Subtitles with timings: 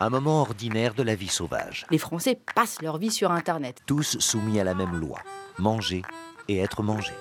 [0.00, 1.84] Un moment ordinaire de la vie sauvage.
[1.90, 3.80] Les Français passent leur vie sur Internet.
[3.84, 5.18] Tous soumis à la même loi.
[5.58, 6.02] Manger
[6.46, 7.12] et être mangé.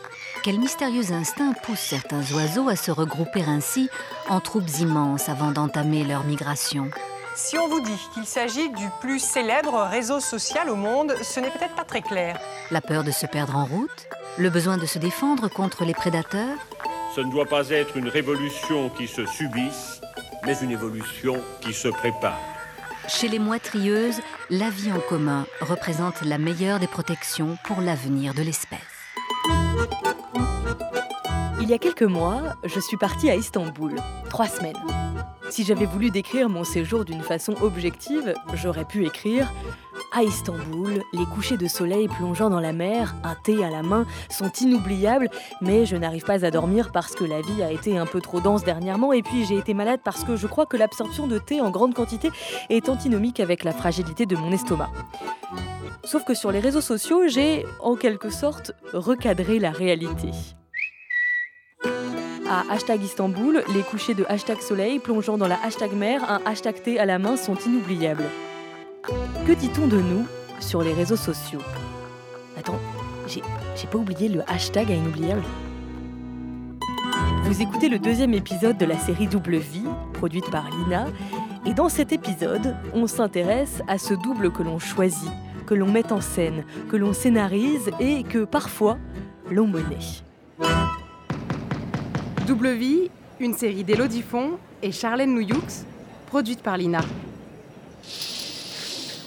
[0.44, 3.90] Quel mystérieux instinct pousse certains oiseaux à se regrouper ainsi
[4.30, 6.92] en troupes immenses avant d'entamer leur migration
[7.36, 11.50] Si on vous dit qu'il s'agit du plus célèbre réseau social au monde, ce n'est
[11.50, 12.40] peut-être pas très clair.
[12.70, 14.08] La peur de se perdre en route
[14.38, 16.60] Le besoin de se défendre contre les prédateurs
[17.16, 20.00] Ce ne doit pas être une révolution qui se subisse,
[20.46, 22.57] mais une évolution qui se prépare.
[23.08, 28.42] Chez les moitrieuses, la vie en commun représente la meilleure des protections pour l'avenir de
[28.42, 28.80] l'espèce.
[31.62, 33.96] Il y a quelques mois, je suis partie à Istanbul.
[34.30, 34.76] Trois semaines.
[35.50, 39.54] Si j'avais voulu décrire mon séjour d'une façon objective, j'aurais pu écrire
[40.12, 44.06] à Istanbul, les couchers de soleil plongeant dans la mer, un thé à la main,
[44.30, 45.30] sont inoubliables,
[45.62, 48.40] mais je n'arrive pas à dormir parce que la vie a été un peu trop
[48.40, 51.62] dense dernièrement et puis j'ai été malade parce que je crois que l'absorption de thé
[51.62, 52.32] en grande quantité
[52.70, 54.90] est antinomique avec la fragilité de mon estomac.
[56.04, 60.30] Sauf que sur les réseaux sociaux, j'ai en quelque sorte recadré la réalité.
[62.50, 66.82] À hashtag Istanbul, les couchers de hashtag soleil plongeant dans la hashtag mer, un hashtag
[66.82, 68.24] thé à la main sont inoubliables.
[69.48, 70.26] Que dit-on de nous
[70.60, 71.62] sur les réseaux sociaux?
[72.58, 72.82] Attends,
[73.28, 75.44] j'ai pas oublié le hashtag à inoubliable.
[77.46, 81.06] Vous écoutez le deuxième épisode de la série Double Vie, produite par Lina,
[81.66, 85.32] et dans cet épisode, on s'intéresse à ce double que l'on choisit,
[85.66, 88.98] que l'on met en scène, que l'on scénarise et que parfois
[89.50, 89.96] l'on monnaie.
[92.46, 95.86] Double Vie, une série d'Élodie Font et Charlène Nouyoux,
[96.26, 97.00] produite par Lina.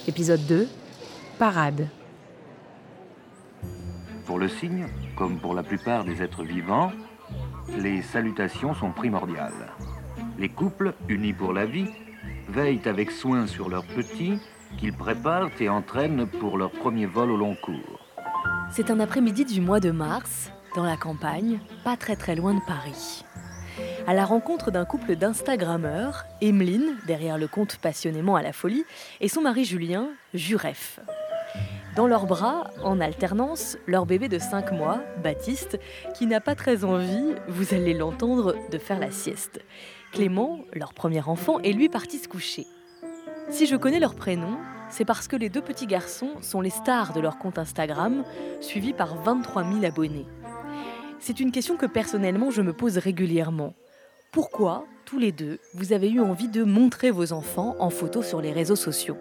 [0.07, 0.67] Épisode 2
[1.37, 1.87] Parade.
[4.25, 6.91] Pour le cygne, comme pour la plupart des êtres vivants,
[7.77, 9.71] les salutations sont primordiales.
[10.39, 11.85] Les couples, unis pour la vie,
[12.49, 14.39] veillent avec soin sur leurs petits
[14.79, 17.99] qu'ils préparent et entraînent pour leur premier vol au long cours.
[18.71, 22.61] C'est un après-midi du mois de mars, dans la campagne, pas très très loin de
[22.65, 23.23] Paris.
[24.07, 28.83] À la rencontre d'un couple d'Instagrammeurs, Emeline, derrière le compte passionnément à la folie,
[29.19, 30.99] et son mari Julien, Juref.
[31.95, 35.77] Dans leurs bras, en alternance, leur bébé de 5 mois, Baptiste,
[36.15, 39.59] qui n'a pas très envie, vous allez l'entendre, de faire la sieste.
[40.13, 42.65] Clément, leur premier enfant, est lui parti se coucher.
[43.49, 44.57] Si je connais leurs prénoms,
[44.89, 48.23] c'est parce que les deux petits garçons sont les stars de leur compte Instagram,
[48.61, 50.25] suivis par 23 000 abonnés.
[51.23, 53.75] C'est une question que personnellement je me pose régulièrement.
[54.31, 58.41] Pourquoi, tous les deux, vous avez eu envie de montrer vos enfants en photo sur
[58.41, 59.17] les réseaux sociaux?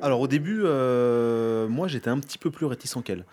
[0.00, 3.24] Alors au début, euh, moi j'étais un petit peu plus réticent qu'elle.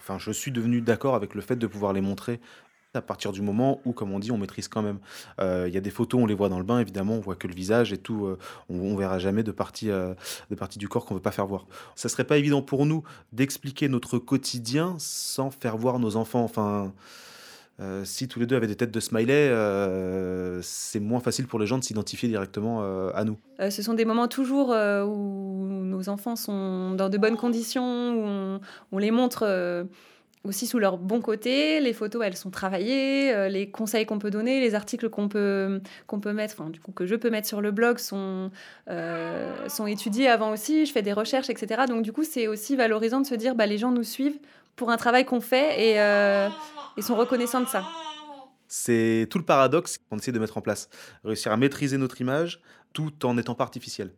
[0.00, 2.40] Enfin, je suis devenu d'accord avec le fait de pouvoir les montrer
[2.96, 4.98] à partir du moment où, comme on dit, on maîtrise quand même.
[5.40, 7.36] Euh, Il y a des photos, on les voit dans le bain, évidemment, on voit
[7.36, 8.26] que le visage et tout.
[8.26, 10.14] euh, on, on verra jamais de partie, euh,
[10.50, 11.66] de partie du corps qu'on veut pas faire voir.
[11.94, 16.42] Ça serait pas évident pour nous d'expliquer notre quotidien sans faire voir nos enfants.
[16.42, 16.92] Enfin.
[18.04, 19.50] si tous les deux avaient des têtes de smiley,
[20.62, 23.36] c'est moins facile pour les gens de s'identifier directement à nous.
[23.70, 28.60] Ce sont des moments toujours où nos enfants sont dans de bonnes conditions, où
[28.92, 29.86] on, les montre
[30.46, 31.80] aussi sous leur bon côté.
[31.80, 35.80] Les photos, elles sont travaillées, euh, les conseils qu'on peut donner, les articles qu'on peut,
[36.06, 38.50] qu'on peut mettre, enfin du coup que je peux mettre sur le blog sont,
[38.88, 40.86] euh, sont étudiés avant aussi.
[40.86, 41.84] Je fais des recherches, etc.
[41.88, 44.38] Donc du coup, c'est aussi valorisant de se dire, bah, les gens nous suivent
[44.76, 46.48] pour un travail qu'on fait et, euh,
[46.96, 47.84] et sont reconnaissants de ça.
[48.68, 50.88] C'est tout le paradoxe qu'on essaie de mettre en place.
[51.24, 52.60] Réussir à maîtriser notre image
[52.92, 54.10] tout en n'étant pas artificiel.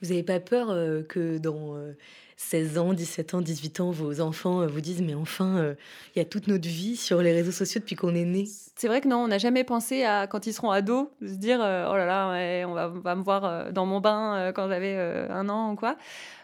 [0.00, 1.92] Vous n'avez pas peur euh, que dans euh,
[2.36, 5.74] 16 ans, 17 ans, 18 ans, vos enfants euh, vous disent Mais enfin, euh,
[6.14, 8.44] il y a toute notre vie sur les réseaux sociaux depuis qu'on est né
[8.76, 11.34] C'est vrai que non, on n'a jamais pensé à quand ils seront ados, de se
[11.34, 14.96] dire euh, oh là là, on, va, me voir dans mon bain quand j'avais
[15.30, 15.96] un an ou quoi.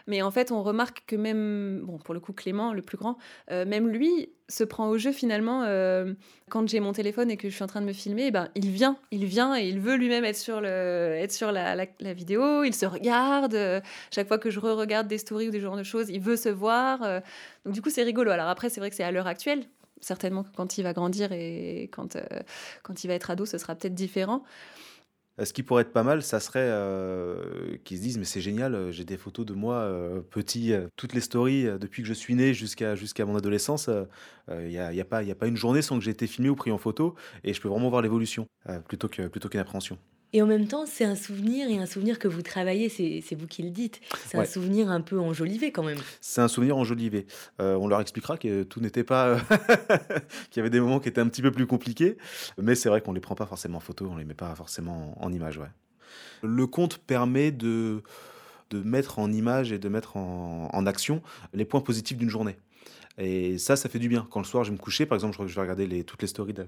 [0.07, 3.17] Mais en fait, on remarque que même, bon, pour le coup, Clément, le plus grand,
[3.49, 5.63] même lui se prend au jeu finalement.
[6.49, 8.49] quand j'ai mon téléphone et que je suis en train de me filmer, eh ben,
[8.55, 12.63] il vient, il vient et il veut lui-même être sur, le, être sur la, vidéo.
[12.63, 13.55] Il se regarde.
[14.11, 16.49] chaque fois que je re-regarde des stories ou des genres de choses, il veut se
[16.49, 17.03] voir.
[17.03, 17.19] euh,
[17.65, 18.31] donc du coup, c'est rigolo.
[18.31, 19.65] Alors après, c'est vrai que c'est à l'heure actuelle.
[20.01, 22.21] Certainement quand il va grandir et quand, euh,
[22.83, 24.43] quand il va être ado, ce sera peut-être différent.
[25.39, 26.69] Euh, Ce qui pourrait être pas mal, ça serait
[27.83, 31.21] qu'ils se disent mais c'est génial, j'ai des photos de moi euh, petit, toutes les
[31.21, 33.89] stories depuis que je suis né jusqu'à jusqu'à mon adolescence.
[34.49, 36.49] Il n'y a, y a pas a pas une journée sans que j'ai été filmé
[36.49, 38.47] ou pris en photo et je peux vraiment voir l'évolution
[38.87, 39.97] plutôt plutôt qu'une appréhension.
[40.31, 43.47] Et en même temps, c'est un souvenir et un souvenir que vous travaillez, c'est vous
[43.47, 43.99] qui le dites.
[44.27, 45.97] C'est un souvenir un peu enjolivé quand même.
[46.21, 47.25] C'est un souvenir enjolivé.
[47.59, 49.39] Euh, on leur expliquera que tout n'était pas,
[50.51, 52.17] qu'il y avait des moments qui étaient un petit peu plus compliqués,
[52.61, 55.15] mais c'est vrai qu'on les prend pas forcément en photo, on les met pas forcément
[55.19, 55.69] en, en image, ouais.
[56.43, 58.03] Le compte permet de,
[58.69, 61.21] de mettre en image et de mettre en, en action
[61.53, 62.57] les points positifs d'une journée.
[63.17, 64.25] Et ça, ça fait du bien.
[64.31, 66.21] Quand le soir, je vais me coucher, par exemple, je, je vais regarder les, toutes
[66.21, 66.67] les stories de-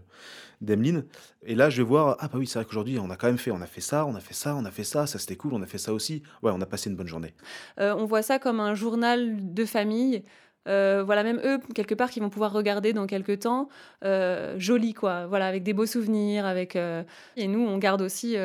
[0.59, 1.05] d'Emeline.
[1.45, 3.37] Et là, je vais voir, ah bah oui, c'est vrai qu'aujourd'hui, on a quand même
[3.37, 5.37] fait, on a fait ça, on a fait ça, on a fait ça, ça c'était
[5.37, 6.23] cool, on a fait ça aussi.
[6.43, 7.33] Ouais, on a passé une bonne journée.
[7.79, 10.23] Euh, on voit ça comme un journal de famille.
[10.67, 13.69] Euh, voilà, même eux, quelque part, qui vont pouvoir regarder dans quelques temps,
[14.03, 15.25] euh, joli, quoi.
[15.27, 16.75] Voilà, avec des beaux souvenirs, avec...
[16.75, 18.35] Et nous, on garde aussi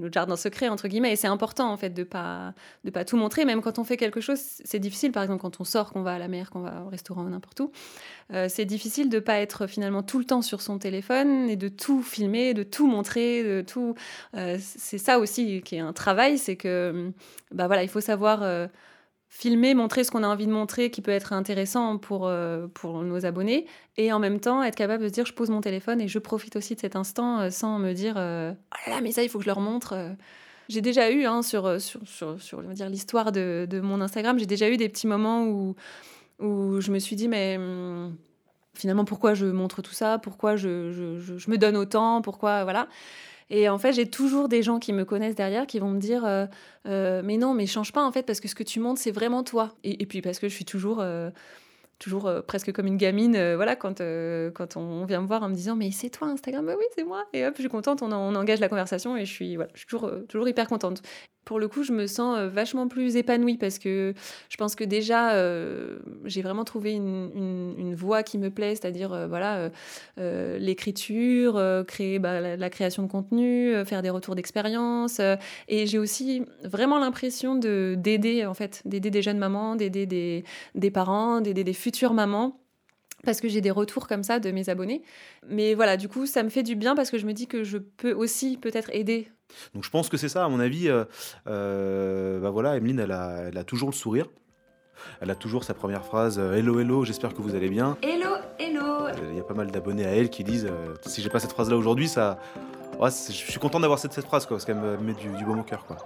[0.00, 2.54] notre jardin secret, entre guillemets, et c'est important, en fait, de pas,
[2.84, 5.60] de pas tout montrer, même quand on fait quelque chose, c'est difficile, par exemple, quand
[5.60, 7.70] on sort, qu'on va à la mer, qu'on va au restaurant, n'importe où,
[8.32, 11.68] euh, c'est difficile de pas être, finalement, tout le temps sur son téléphone, et de
[11.68, 13.94] tout filmer, de tout montrer, de tout...
[14.36, 17.12] euh, c'est ça aussi qui est un travail, c'est que,
[17.52, 18.68] bah voilà, il faut savoir...
[19.32, 23.02] filmer, montrer ce qu'on a envie de montrer qui peut être intéressant pour, euh, pour
[23.02, 23.64] nos abonnés
[23.96, 26.18] et en même temps être capable de se dire je pose mon téléphone et je
[26.18, 29.22] profite aussi de cet instant euh, sans me dire euh, oh là là mais ça
[29.22, 30.16] il faut que je leur montre
[30.68, 34.46] j'ai déjà eu hein, sur, sur, sur, sur dire l'histoire de, de mon Instagram j'ai
[34.46, 35.76] déjà eu des petits moments où,
[36.40, 38.16] où je me suis dit mais hum,
[38.74, 40.18] finalement pourquoi je montre tout ça?
[40.18, 42.20] Pourquoi je, je, je, je me donne autant?
[42.20, 42.88] Pourquoi voilà
[43.50, 46.24] et en fait, j'ai toujours des gens qui me connaissent derrière qui vont me dire
[46.24, 46.46] euh,
[46.86, 49.10] euh, Mais non, mais change pas en fait, parce que ce que tu montres, c'est
[49.10, 49.74] vraiment toi.
[49.84, 51.30] Et, puis parce que je suis toujours, euh,
[51.98, 54.00] toujours presque comme une gamine, voilà, quand,
[54.54, 56.64] quand on vient me voir en me disant Mais c'est toi Instagram?
[56.64, 57.24] Bah oui, c'est moi.
[57.32, 59.70] Et hop, je suis contente, on, en- on engage la conversation et je suis, voilà,
[59.74, 61.02] je suis toujours, toujours hyper contente.
[61.44, 64.14] Pour le coup, je me sens euh, vachement plus épanouie parce que
[64.48, 69.12] je pense que déjà, euh, j'ai vraiment trouvé une, une, voie qui me plaît, c'est-à-dire,
[69.12, 69.70] euh, voilà.
[70.16, 75.20] l'écriture, créer bah, la, la création de contenu, faire des retours d'expérience.
[75.68, 80.44] et j'ai aussi vraiment l'impression de d'aider en fait, d'aider des jeunes mamans, d'aider des,
[80.74, 82.60] des parents, d'aider des futures mamans.
[83.24, 85.02] Parce que j'ai des retours comme ça de mes abonnés.
[85.48, 87.64] Mais voilà, du coup, ça me fait du bien parce que je me dis que
[87.64, 89.28] je peux aussi peut-être aider.
[89.74, 90.88] Donc je pense que c'est ça, à mon avis.
[90.88, 91.04] euh,
[91.46, 94.26] euh, bah voilà, Emeline, elle a, elle a toujours le sourire.
[95.20, 97.96] Elle a toujours sa première phrase euh, Hello, hello, j'espère que vous allez bien.
[98.02, 101.22] Hello, hello Euh, Il y a pas mal d'abonnés à elle qui disent euh, Si
[101.22, 102.38] j'ai pas cette phrase-là aujourd'hui, ça.
[102.98, 105.44] Ouais, je suis content d'avoir cette, cette phrase, quoi, parce qu'elle me met du, du
[105.44, 105.86] baume au cœur.
[105.86, 105.96] Quoi.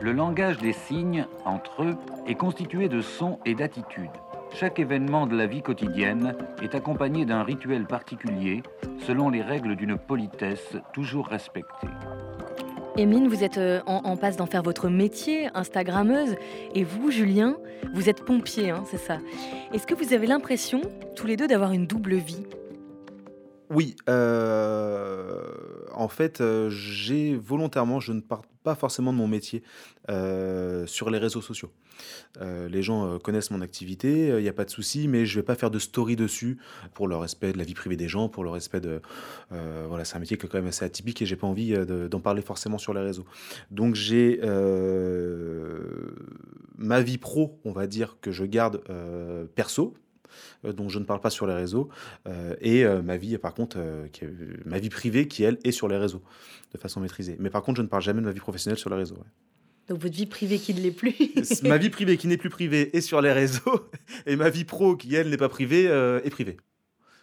[0.00, 1.94] Le langage des signes, entre eux,
[2.26, 4.10] est constitué de sons et d'attitudes.
[4.54, 8.62] Chaque événement de la vie quotidienne est accompagné d'un rituel particulier,
[9.04, 11.88] selon les règles d'une politesse toujours respectée.
[12.96, 16.36] Emeline, vous êtes euh, en, en passe d'en faire votre métier, Instagrammeuse.
[16.76, 17.56] Et vous, Julien,
[17.94, 19.18] vous êtes pompier, hein, c'est ça.
[19.72, 20.82] Est-ce que vous avez l'impression,
[21.16, 22.46] tous les deux, d'avoir une double vie?
[23.70, 25.42] Oui, euh,
[25.92, 29.62] en fait, euh, j'ai volontairement, je ne parle pas forcément de mon métier
[30.08, 31.70] euh, sur les réseaux sociaux.
[32.40, 35.36] Euh, les gens euh, connaissent mon activité, il n'y a pas de souci, mais je
[35.36, 36.58] ne vais pas faire de story dessus
[36.94, 39.00] pour le respect de la vie privée des gens, pour le respect de...
[39.50, 42.08] voilà, c'est un métier qui est quand même assez atypique et j'ai pas envie de-
[42.08, 43.26] d'en parler forcément sur les réseaux.
[43.70, 44.40] Donc j'ai
[46.76, 48.82] ma vie pro, on va dire, que je garde
[49.54, 49.94] perso,
[50.64, 51.88] dont je ne parle pas sur les réseaux,
[52.26, 54.30] euh, et euh, ma vie, par contre, euh, qui est-
[54.66, 56.22] ma vie privée qui, elle, est sur les réseaux,
[56.72, 57.36] de façon maîtrisée.
[57.38, 59.16] Mais par contre, je ne parle jamais de ma vie professionnelle sur les réseaux.
[59.16, 59.30] ouais.
[59.88, 61.14] Donc votre vie privée qui ne l'est plus
[61.62, 63.90] ma vie privée qui n'est plus privée est sur les réseaux,
[64.26, 66.56] et ma vie pro qui, elle, n'est pas privée, euh, est privée.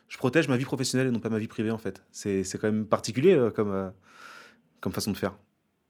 [0.10, 2.04] Je protège ma vie professionnelle et non pas ma vie privée, en fait.
[2.12, 3.90] C'est c'est quand même particulier euh, comme, euh,
[4.80, 5.38] comme façon de faire.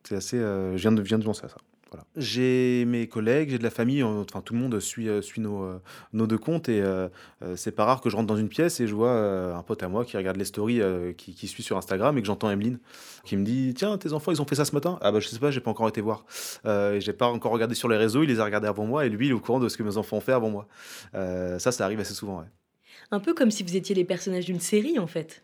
[0.07, 0.37] C'est assez...
[0.37, 1.57] euh, je viens de, je viens de penser à ça.
[1.91, 2.05] Voilà.
[2.15, 5.63] J'ai mes collègues, j'ai de la famille, enfin tout le monde suit, euh, suit nos,
[5.63, 5.81] euh,
[6.13, 7.09] nos deux comptes et euh,
[7.57, 9.83] c'est pas rare que je rentre dans une pièce et je vois euh, un pote
[9.83, 12.49] à moi qui regarde les stories, euh, qui, qui suit sur Instagram et que j'entends
[12.49, 12.79] Emeline
[13.25, 14.99] qui me dit Tiens, tes enfants ils ont fait ça ce matin?
[15.01, 16.23] Ah bah je sais pas, j'ai pas encore été voir.
[16.65, 19.05] Euh, et j'ai pas encore regardé sur les réseaux, il les a regardés avant moi
[19.05, 20.67] et lui il est au courant de ce que mes enfants ont fait avant moi.
[21.13, 22.39] Euh, ça, ça arrive assez souvent.
[22.39, 22.47] ouais.
[23.11, 25.43] Un peu comme si vous étiez les personnages d'une série, en fait.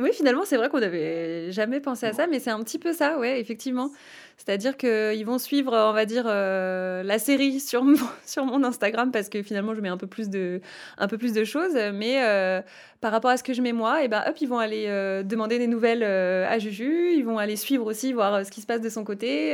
[0.00, 2.92] Oui, finalement, c'est vrai qu'on n'avait jamais pensé à ça, mais c'est un petit peu
[2.92, 3.90] ça, ouais, effectivement.
[4.38, 9.10] C'est-à-dire qu'ils vont suivre, on va dire, euh, la série sur mon, sur mon Instagram
[9.12, 10.62] parce que finalement, je mets un peu plus de,
[10.96, 11.74] un peu plus de choses.
[11.92, 12.62] Mais euh,
[13.02, 15.22] par rapport à ce que je mets moi, et ben, hop, ils vont aller euh,
[15.22, 17.12] demander des nouvelles à Juju.
[17.12, 19.52] Ils vont aller suivre aussi, voir ce qui se passe de son côté.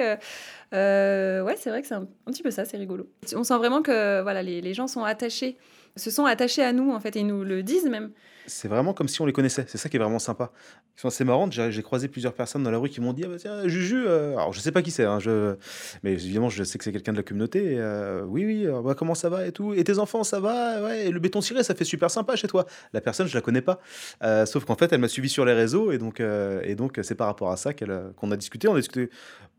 [0.73, 3.09] Ouais, c'est vrai que c'est un, un petit peu ça, c'est rigolo.
[3.35, 5.57] On sent vraiment que voilà, les, les gens sont attachés,
[5.97, 8.11] se sont attachés à nous, en fait, et ils nous le disent même.
[8.49, 9.65] C'est vraiment comme si on les connaissait.
[9.67, 10.53] C'est ça qui est vraiment sympa.
[10.97, 11.25] Ils sont assez.
[11.71, 14.05] J'ai croisé plusieurs personnes dans la rue qui m'ont dit ah bah tiens Juju.
[14.07, 15.03] euh, Alors je sais pas qui c'est.
[15.05, 15.57] hein, je...
[16.05, 17.75] Mais évidemment je sais que c'est quelqu'un de la communauté.
[17.76, 18.69] euh, oui oui.
[18.85, 19.75] bah, comment ça va et tout?
[19.75, 20.81] Et tes enfants ça va?
[20.85, 21.11] Ouais.
[21.11, 22.67] Le béton ciré ça fait super sympa chez toi.
[22.93, 23.81] La personne je la connais pas.
[24.23, 27.17] Euh, sauf qu'en fait elle m'a suivi sur les réseaux et donc et donc c'est
[27.17, 28.69] par rapport à ça qu'on a discuté.
[28.69, 29.11] On a discuté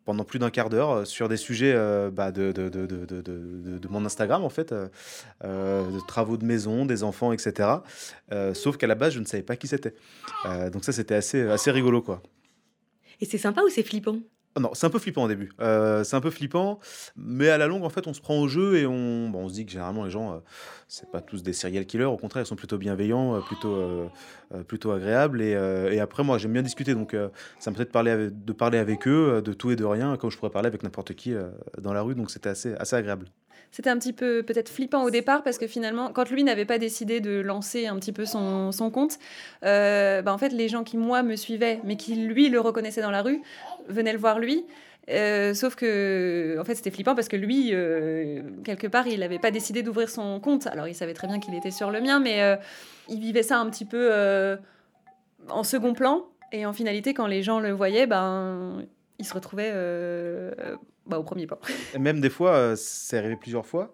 [0.08, 3.88] pendant plus d'un quart d'heure euh, sur des sujets euh, bah, de, de, de, de,
[3.90, 4.88] mon Instagram en fait, euh,
[5.44, 7.70] de travaux de maison, des enfants, etc.
[8.54, 9.94] Sauf qu'à la base, je ne savais pas qui c'était.
[10.72, 12.24] Donc ça, c'était assez, assez rigolo, quoi.
[13.20, 14.20] Et c'est sympa ou c'est flippant?
[14.60, 15.52] Non, c'est un peu flippant au début.
[15.60, 16.80] Euh, c'est un peu flippant,
[17.16, 19.50] mais à la longue, en fait, on se prend au jeu et on, bon, on
[19.50, 20.40] se dit que généralement, les gens, euh,
[20.88, 22.06] c'est pas tous des serial killers.
[22.06, 24.08] Au contraire, ils sont plutôt bienveillants, euh, plutôt, euh,
[24.68, 25.42] plutôt agréables.
[25.42, 26.94] Et, après, moi, j'aime bien discuter.
[26.94, 27.16] Donc,
[27.60, 30.18] ça me plaît de parler, avec, de parler avec eux, de tout et de rien,
[30.18, 31.34] comme je pourrais parler avec n'importe qui
[31.78, 32.16] dans la rue.
[32.16, 33.28] Donc, c'était assez, assez agréable.
[33.72, 36.78] C'était un petit peu peut-être flippant au départ parce que finalement, quand lui n'avait pas
[36.78, 39.20] décidé de lancer un petit peu son, son compte,
[39.64, 43.02] euh, bah, en fait, les gens qui, moi, me suivaient, mais qui, lui, le reconnaissaient
[43.02, 43.42] dans la rue,
[43.88, 44.66] venaient le voir lui.
[45.10, 49.40] Euh, sauf que, en fait, c'était flippant parce que lui, euh, quelque part, il n'avait
[49.40, 50.68] pas décidé d'ouvrir son compte.
[50.68, 52.56] Alors, il savait très bien qu'il était sur le mien, mais euh,
[53.10, 54.58] il vivait ça un petit peu
[55.50, 56.26] en second plan.
[56.52, 58.86] Et en finalité, quand les gens le voyaient, ben,
[59.20, 60.52] il se retrouvait euh,
[61.08, 61.58] bah, au premier plan.
[61.94, 63.94] Et même des fois, euh, c'est arrivé plusieurs fois,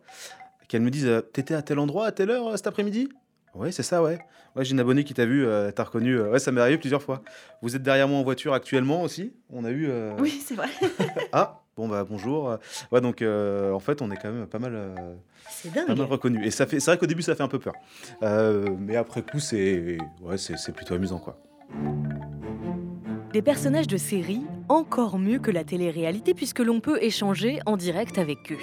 [0.67, 3.09] qu'elles me disent euh, T'étais à tel endroit, à telle heure euh, cet après-midi?
[3.55, 4.17] Oui, c'est ça, ouais.
[4.55, 6.19] Ouais, j'ai une abonnée qui t'a vu, euh, t'a reconnu.
[6.19, 7.21] ouais, ça m'est arrivé plusieurs fois.
[7.61, 9.33] Vous êtes derrière moi en voiture actuellement aussi?
[9.51, 9.89] On a eu.
[10.19, 10.69] Oui, c'est vrai.
[11.31, 12.57] Ah, bon, bah bonjour.
[12.91, 15.19] Ouais, donc en fait, on est quand même pas mal.
[15.49, 16.45] C'est pas mal reconnu.
[16.45, 17.73] Et ça fait, c'est vrai qu'au début, ça fait un peu peur.
[18.79, 21.39] Mais après coup, c'est, ouais, c'est plutôt amusant, quoi.
[23.33, 28.19] Des personnages de série encore mieux que la télé-réalité puisque l'on peut échanger en direct
[28.19, 28.59] avec eux.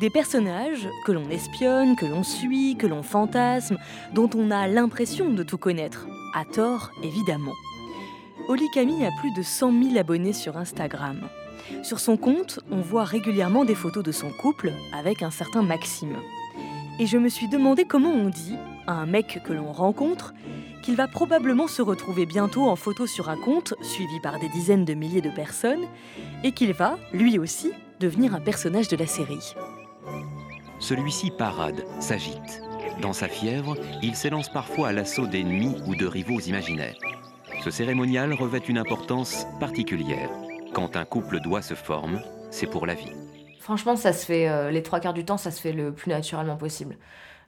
[0.00, 3.76] Des personnages que l'on espionne, que l'on suit, que l'on fantasme,
[4.14, 6.06] dont on a l'impression de tout connaître.
[6.34, 7.52] À tort, évidemment.
[8.48, 11.20] Oli Camille a plus de 100 000 abonnés sur Instagram.
[11.82, 16.16] Sur son compte, on voit régulièrement des photos de son couple avec un certain Maxime.
[16.98, 18.56] Et je me suis demandé comment on dit
[18.86, 20.32] à un mec que l'on rencontre
[20.86, 24.84] qu'il va probablement se retrouver bientôt en photo sur un compte, suivi par des dizaines
[24.84, 25.84] de milliers de personnes,
[26.44, 29.52] et qu'il va, lui aussi, devenir un personnage de la série.
[30.78, 32.62] Celui-ci parade, s'agite.
[33.02, 36.94] Dans sa fièvre, il s'élance parfois à l'assaut d'ennemis ou de rivaux imaginaires.
[37.64, 40.30] Ce cérémonial revêt une importance particulière.
[40.72, 42.20] Quand un couple doit se former,
[42.52, 43.12] c'est pour la vie.
[43.58, 46.10] Franchement, ça se fait, euh, les trois quarts du temps, ça se fait le plus
[46.10, 46.96] naturellement possible.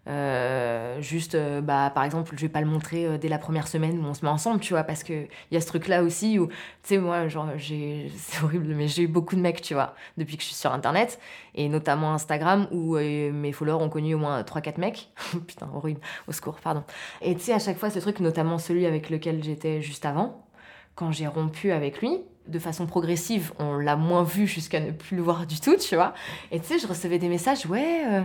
[0.07, 3.69] Euh, juste, euh, bah, par exemple, je vais pas le montrer euh, dès la première
[3.69, 6.03] semaine où on se met ensemble, tu vois, parce que il y a ce truc-là
[6.03, 9.61] aussi où, tu sais, moi, genre, j'ai, c'est horrible, mais j'ai eu beaucoup de mecs,
[9.61, 11.19] tu vois, depuis que je suis sur Internet,
[11.55, 15.11] et notamment Instagram, où mes followers ont connu au moins 3-4 mecs.
[15.47, 16.85] Putain, horrible, au secours, pardon.
[17.21, 20.47] Et tu sais, à chaque fois, ce truc, notamment celui avec lequel j'étais juste avant,
[20.95, 25.17] quand j'ai rompu avec lui, de façon progressive, on l'a moins vu jusqu'à ne plus
[25.17, 26.15] le voir du tout, tu vois.
[26.51, 28.21] Et tu sais, je recevais des messages, ouais, euh,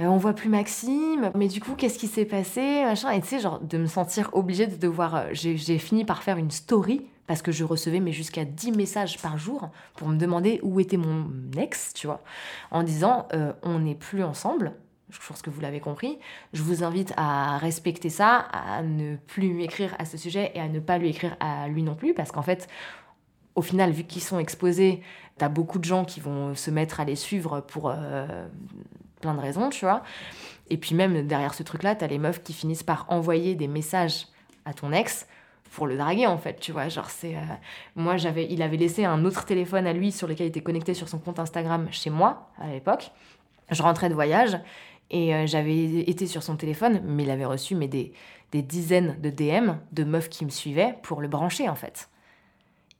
[0.00, 3.10] euh, on voit plus Maxime, mais du coup, qu'est-ce qui s'est passé, machin.
[3.10, 5.14] Et tu sais, genre, de me sentir obligée de devoir.
[5.14, 9.18] euh, j'ai fini par faire une story parce que je recevais mais jusqu'à 10 messages
[9.18, 11.26] par jour pour me demander où était mon
[11.56, 12.22] ex, tu vois,
[12.70, 13.28] en disant
[13.62, 14.74] on n'est plus ensemble.
[15.10, 16.18] Je pense que vous l'avez compris.
[16.52, 20.68] Je vous invite à respecter ça, à ne plus m'écrire à ce sujet et à
[20.68, 22.68] ne pas lui écrire à lui non plus, parce qu'en fait,
[23.54, 25.02] au final, vu qu'ils sont exposés,
[25.38, 28.46] t'as beaucoup de gens qui vont se mettre à les suivre pour euh,
[29.20, 30.02] plein de raisons, tu vois.
[30.70, 34.26] Et puis même derrière ce truc-là, t'as les meufs qui finissent par envoyer des messages
[34.64, 35.26] à ton ex
[35.72, 36.88] pour le draguer en fait, tu vois.
[36.88, 37.40] Genre c'est, euh,
[37.96, 40.94] moi j'avais, il avait laissé un autre téléphone à lui sur lequel il était connecté
[40.94, 43.10] sur son compte Instagram chez moi à l'époque.
[43.70, 44.58] Je rentrais de voyage
[45.10, 48.12] et euh, j'avais été sur son téléphone, mais il avait reçu mais des,
[48.52, 52.08] des dizaines de DM de meufs qui me suivaient pour le brancher en fait.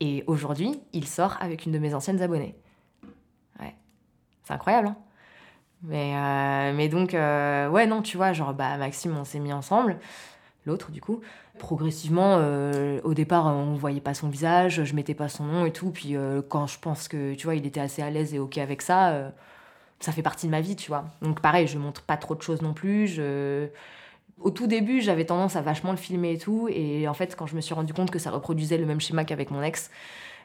[0.00, 2.56] Et aujourd'hui, il sort avec une de mes anciennes abonnées.
[3.60, 3.74] Ouais.
[4.42, 4.96] C'est incroyable, hein
[5.84, 9.52] mais, euh, mais donc, euh, ouais, non, tu vois, genre, bah, Maxime, on s'est mis
[9.52, 9.98] ensemble.
[10.66, 11.20] L'autre, du coup.
[11.58, 15.72] Progressivement, euh, au départ, on voyait pas son visage, je mettais pas son nom et
[15.72, 15.90] tout.
[15.90, 16.16] Puis
[16.48, 19.32] quand je pense que, tu vois, il était assez à l'aise et OK avec ça,
[20.00, 21.04] ça fait partie de ma vie, tu vois.
[21.22, 23.06] Donc, pareil, je montre pas trop de choses non plus.
[23.08, 23.68] Je...
[24.40, 26.68] Au tout début, j'avais tendance à vachement le filmer et tout.
[26.70, 29.24] Et en fait, quand je me suis rendu compte que ça reproduisait le même schéma
[29.24, 29.90] qu'avec mon ex,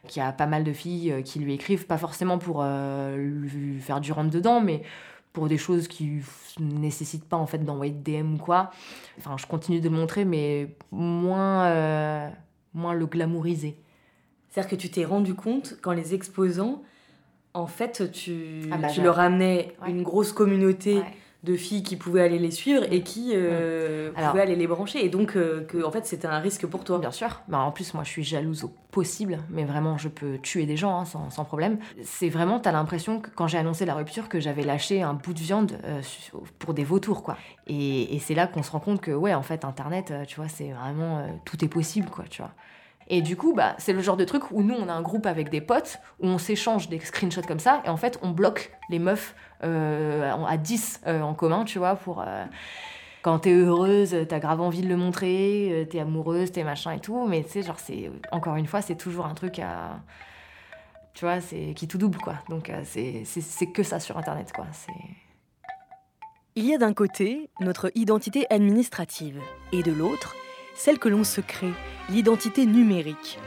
[0.08, 3.18] qu'il y a pas mal de filles euh, qui lui écrivent, pas forcément pour euh,
[3.18, 4.84] lui faire du rentre dedans, mais
[5.34, 6.22] pour des choses qui
[6.60, 8.72] ne nécessitent pas en fait d'envoyer de DM ou quoi.
[9.18, 12.30] Enfin, je continue de le montrer, mais moins, euh,
[12.74, 13.76] moins le glamouriser.
[14.50, 16.82] C'est-à-dire que tu t'es rendu compte qu'en les exposant,
[17.54, 19.92] en fait, tu, Ah bah, tu leur amenais Ouais.
[19.92, 21.04] une grosse communauté Ouais.
[21.44, 25.06] De filles qui pouvaient aller les suivre et qui euh, Alors- pouvaient aller les brancher.
[25.06, 27.00] Et donc, euh, que, en fait, c'était un risque pour toi.
[27.00, 27.42] Bien sûr.
[27.48, 30.76] Bah, en plus, moi, je suis jalouse au possible, mais vraiment, je peux tuer des
[30.76, 31.78] gens hein, sans, sans problème.
[32.04, 35.34] C'est vraiment, t'as l'impression que quand j'ai annoncé la rupture, que j'avais lâché un bout
[35.34, 36.02] de viande euh,
[36.58, 37.38] pour des vautours, quoi.
[37.68, 40.50] Et, et c'est là qu'on se rend compte que, ouais, en fait, Internet, tu vois,
[40.50, 41.26] c'est vraiment...
[41.46, 42.52] tout est possible, quoi, tu vois.
[43.10, 45.26] Et du coup, bah, c'est le genre de truc où nous, on a un groupe
[45.26, 48.72] avec des potes, où on s'échange des screenshots comme ça, et en fait, on bloque
[48.90, 52.22] les meufs euh, à 10 euh, en commun, tu vois, pour...
[52.22, 52.46] euh,
[53.22, 57.28] quand t'es heureuse, t'as grave envie de le montrer, t'es amoureuse, t'es machin et tout,
[57.28, 60.00] mais tu sais, genre, c'est, encore une fois, c'est toujours un truc à.
[61.14, 62.36] Tu vois, c'est qui tout double, quoi.
[62.48, 63.26] Donc, c'est,
[63.74, 64.68] que ça sur Internet, quoi.
[66.56, 69.42] Il y a d'un côté notre identité administrative
[69.74, 70.34] et de l'autre
[70.76, 71.74] celle que l'on se crée,
[72.10, 73.40] l'identité numérique.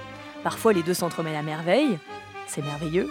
[0.43, 1.99] Parfois les deux s'entremêlent à merveille,
[2.47, 3.09] c'est merveilleux.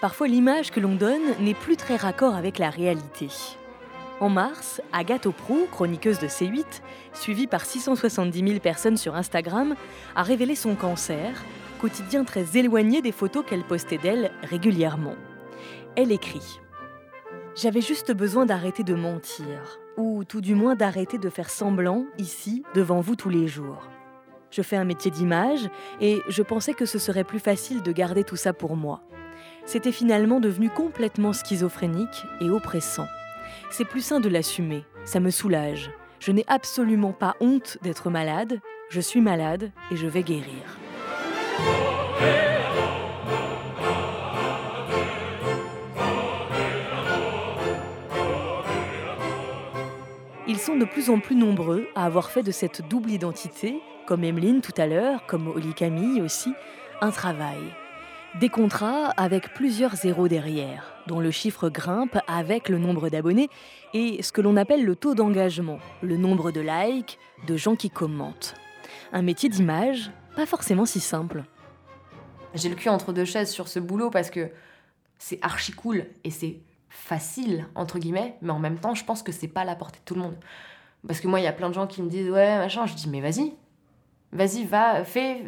[0.00, 3.28] Parfois l'image que l'on donne n'est plus très raccord avec la réalité.
[4.20, 6.64] En mars, Agathe Oprou, chroniqueuse de C8,
[7.14, 9.74] suivie par 670 000 personnes sur Instagram,
[10.14, 11.42] a révélé son cancer,
[11.80, 15.16] quotidien très éloigné des photos qu'elle postait d'elle régulièrement.
[15.96, 16.60] Elle écrit
[17.56, 22.62] J'avais juste besoin d'arrêter de mentir, ou tout du moins d'arrêter de faire semblant, ici,
[22.74, 23.88] devant vous tous les jours.
[24.50, 25.68] Je fais un métier d'image
[26.00, 29.02] et je pensais que ce serait plus facile de garder tout ça pour moi.
[29.66, 33.08] C'était finalement devenu complètement schizophrénique et oppressant.
[33.70, 35.90] C'est plus sain de l'assumer, ça me soulage.
[36.20, 38.60] Je n'ai absolument pas honte d'être malade,
[38.90, 40.78] je suis malade et je vais guérir.
[50.54, 54.22] Ils sont de plus en plus nombreux à avoir fait de cette double identité, comme
[54.22, 56.52] Emeline tout à l'heure, comme Oli Camille aussi,
[57.00, 57.58] un travail.
[58.38, 63.48] Des contrats avec plusieurs zéros derrière, dont le chiffre grimpe avec le nombre d'abonnés
[63.94, 67.18] et ce que l'on appelle le taux d'engagement, le nombre de likes,
[67.48, 68.54] de gens qui commentent.
[69.12, 71.42] Un métier d'image, pas forcément si simple.
[72.54, 74.50] J'ai le cul entre deux chaises sur ce boulot parce que
[75.18, 76.58] c'est archi cool et c'est
[76.94, 79.98] facile, entre guillemets, mais en même temps, je pense que c'est pas à la portée
[79.98, 80.36] de tout le monde.
[81.06, 82.94] Parce que moi, il y a plein de gens qui me disent ouais, machin, je
[82.94, 83.52] dis mais vas-y,
[84.32, 85.42] vas-y, va, fais,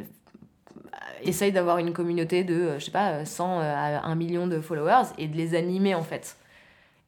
[1.22, 4.60] essaye d'avoir une communauté de, euh, je sais pas, 100 euh, à 1 million de
[4.60, 6.36] followers et de les animer en fait.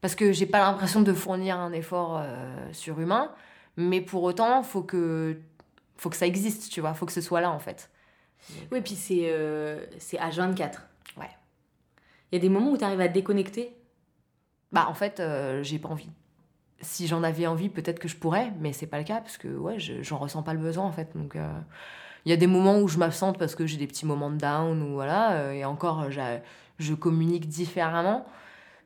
[0.01, 3.33] Parce que j'ai pas l'impression de fournir un effort euh, surhumain,
[3.77, 5.37] mais pour autant, faut que,
[5.97, 7.91] faut que ça existe, tu vois, faut que ce soit là en fait.
[8.71, 9.35] Oui, puis c'est
[9.99, 10.79] c'est H24.
[11.17, 11.29] Ouais.
[12.31, 13.77] Il y a des moments où tu arrives à te déconnecter
[14.73, 15.23] Bah en fait,
[15.63, 16.11] j'ai pas envie.
[16.81, 19.49] Si j'en avais envie, peut-être que je pourrais, mais c'est pas le cas parce que
[19.49, 21.17] ouais, j'en ressens pas le besoin en fait.
[21.17, 21.37] Donc
[22.25, 24.37] il y a des moments où je m'absente parce que j'ai des petits moments de
[24.37, 28.27] down ou voilà, euh, et encore, je communique différemment.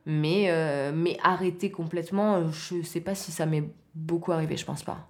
[0.05, 3.63] Mais, euh, mais arrêter complètement, je sais pas si ça m'est
[3.95, 5.07] beaucoup arrivé, je pense pas.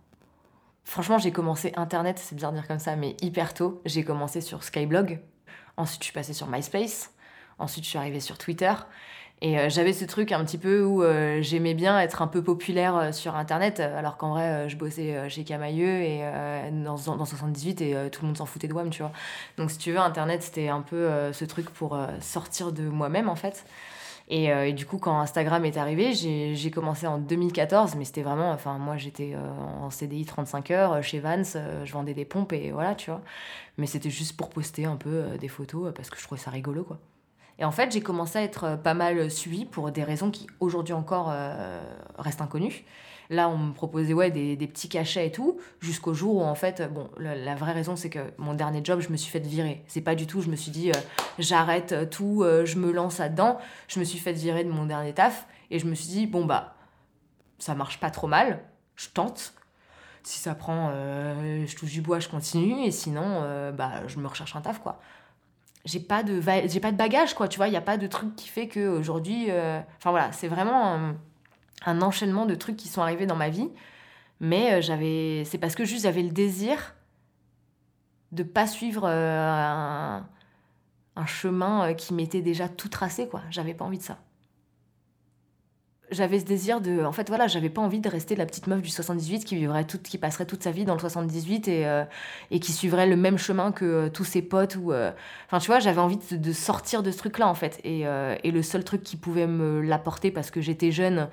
[0.83, 3.81] Franchement, j'ai commencé Internet, c'est bizarre de dire comme ça, mais hyper tôt.
[3.85, 5.19] J'ai commencé sur Skyblog.
[5.77, 7.11] Ensuite, je suis passée sur MySpace.
[7.57, 8.73] Ensuite, je suis arrivée sur Twitter.
[9.43, 12.41] Et euh, j'avais ce truc un petit peu où euh, j'aimais bien être un peu
[12.41, 16.21] populaire euh, sur Internet, alors qu'en vrai, je bossais chez Camailleux et
[16.71, 19.11] dans, dans 78 et tout le monde s'en foutait de WAM, tu vois.
[19.57, 23.35] Donc, si tu veux, Internet, c'était un peu ce truc pour sortir de moi-même, en
[23.35, 23.65] fait.
[24.29, 28.51] Et, et, du coup, quand Instagram est arrivé, j'ai commencé en 2014, mais c'était vraiment,
[28.51, 29.35] enfin, moi j'étais
[29.81, 33.21] en CDI 35 heures chez Vans, je vendais des pompes et voilà, tu vois.
[33.77, 36.83] Mais c'était juste pour poster un peu des photos parce que je trouvais ça rigolo,
[36.83, 36.99] quoi.
[37.63, 40.47] Et en fait, j'ai commencé à être euh, pas mal suivie pour des raisons qui
[40.59, 41.81] aujourd'hui encore euh,
[42.17, 42.83] restent inconnues.
[43.29, 46.83] Là, on me proposait ouais, des, petits cachets et tout, jusqu'au jour où, en fait,
[46.93, 49.81] bon, la, vraie raison, c'est que mon dernier job, je me suis fait virer.
[49.87, 50.99] C'est pas du tout, je me suis dit, euh,
[51.39, 53.57] j'arrête tout, je me lance là-dedans.
[53.87, 56.43] Je me suis fait virer de mon dernier taf et je me suis dit, bon,
[56.43, 56.75] bah,
[57.59, 58.59] ça marche pas trop mal,
[58.97, 59.53] je tente.
[60.23, 64.53] Si ça prend, je touche du bois, je continue, et sinon, bah, je me recherche
[64.57, 64.99] un taf, quoi
[65.85, 68.07] j'ai pas de j'ai pas de bagage quoi tu vois il y a pas de
[68.07, 71.13] truc qui fait que aujourd'hui euh, enfin voilà c'est vraiment
[71.85, 73.69] un, enchaînement de trucs qui sont arrivés dans ma vie.
[74.39, 76.95] Mais euh, j'avais c'est parce que juste j'avais le désir
[78.31, 80.27] de pas suivre euh, un,
[81.15, 83.41] un, chemin qui m'était déjà tout tracé quoi.
[83.51, 84.19] J'avais pas envie de ça
[86.13, 88.81] j'avais ce désir de en fait voilà j'avais pas envie de rester la petite meuf
[88.81, 92.03] du 78 qui vivrait toute qui passerait toute sa vie dans le 78 et, euh,
[92.51, 95.11] et qui suivrait le même chemin que euh, tous ses potes ou euh,
[95.47, 97.79] enfin tu vois j'avais envie de, sortir de ce truc là en fait.
[97.83, 101.27] Et, et le seul truc qui pouvait me l'apporter parce que j'étais jeune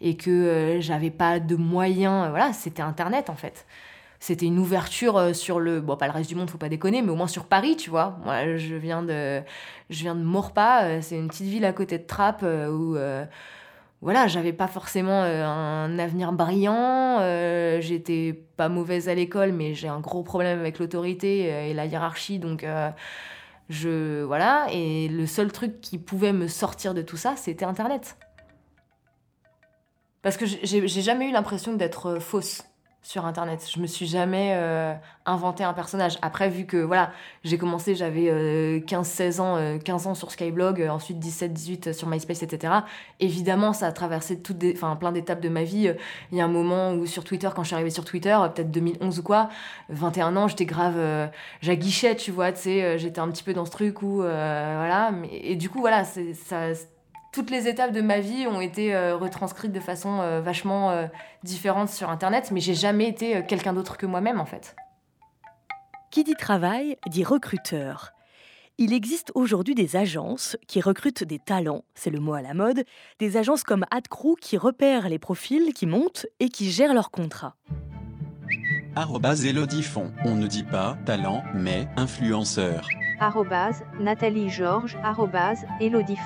[0.00, 3.66] et que j'avais pas de moyens voilà c'était internet en fait.
[4.20, 7.10] C'était une ouverture sur le bon pas le reste du monde faut pas déconner mais
[7.10, 8.18] au moins sur Paris tu vois.
[8.24, 9.42] Moi je viens de
[9.90, 12.96] je viens de Morpa c'est une petite ville à côté de Trappes où
[14.04, 19.72] voilà, j'avais pas forcément euh, un avenir brillant, euh, j'étais pas mauvaise à l'école, mais
[19.72, 22.66] j'ai un gros problème avec l'autorité euh, et la hiérarchie, donc
[23.70, 24.66] je voilà.
[24.70, 28.18] Et le seul truc qui pouvait me sortir de tout ça, c'était Internet.
[30.20, 32.62] Parce que j'ai jamais eu l'impression d'être fausse.
[33.04, 33.64] Sur internet.
[33.70, 34.94] Je me suis jamais euh,
[35.26, 36.18] inventé un personnage.
[36.22, 37.12] Après vu que voilà,
[37.44, 42.42] j'ai commencé, j'avais 15 16 ans 15 ans sur Skyblog, ensuite 17 18 sur MySpace
[42.42, 42.72] etc.
[43.20, 44.64] Évidemment, ça a traversé toutes
[44.98, 45.92] plein d'étapes de ma vie.
[46.32, 48.70] Il y a un moment où sur Twitter quand je suis arrivée sur Twitter, peut-être
[48.70, 49.50] 2011 ou quoi,
[49.90, 50.96] 21 ans, j'étais grave
[51.60, 55.56] j'aguichais, tu vois, tu sais, j'étais un petit peu dans ce truc où voilà, et
[55.56, 56.72] du coup voilà, ça
[57.34, 61.08] toutes les étapes de ma vie ont été euh, retranscrites de façon euh, vachement euh,
[61.42, 64.76] différente sur Internet, mais j'ai jamais été quelqu'un d'autre que moi-même en fait.
[66.12, 68.12] Qui dit travail dit recruteur.
[68.78, 72.84] Il existe aujourd'hui des agences qui recrutent des talents, c'est le mot à la mode,
[73.18, 77.56] des agences comme AdCrew qui repèrent les profils qui montent et qui gèrent leurs contrats.
[78.94, 79.84] Arrobase Elodie
[80.24, 82.86] On ne dit pas talent, mais influenceur.
[83.18, 84.96] Arrobase Nathalie Georges.
[85.02, 86.18] Arrobase Elodie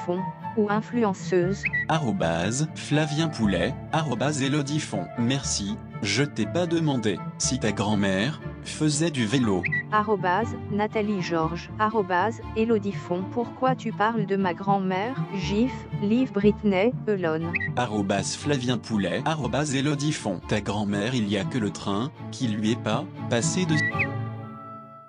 [0.59, 1.63] ou influenceuse.
[1.89, 3.75] Arrobase Flavien Poulet.
[3.93, 4.85] Arrobase Elodie
[5.19, 9.63] Merci, je t'ai pas demandé si ta grand-mère faisait du vélo.
[9.93, 11.71] Arrobase Nathalie Georges.
[11.79, 12.95] Arrobase Elodie
[13.33, 15.17] Pourquoi tu parles de ma grand-mère?
[15.35, 17.53] Gif, Liv Britney, Elon.
[17.77, 19.23] Arrobase Flavien Poulet.
[19.25, 20.17] Arrobase Elodie
[20.49, 23.75] Ta grand-mère, il y a que le train qui lui est pas passé de...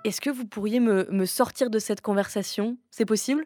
[0.06, 2.78] Est-ce que vous pourriez me, me sortir de cette conversation?
[2.92, 3.46] C'est possible?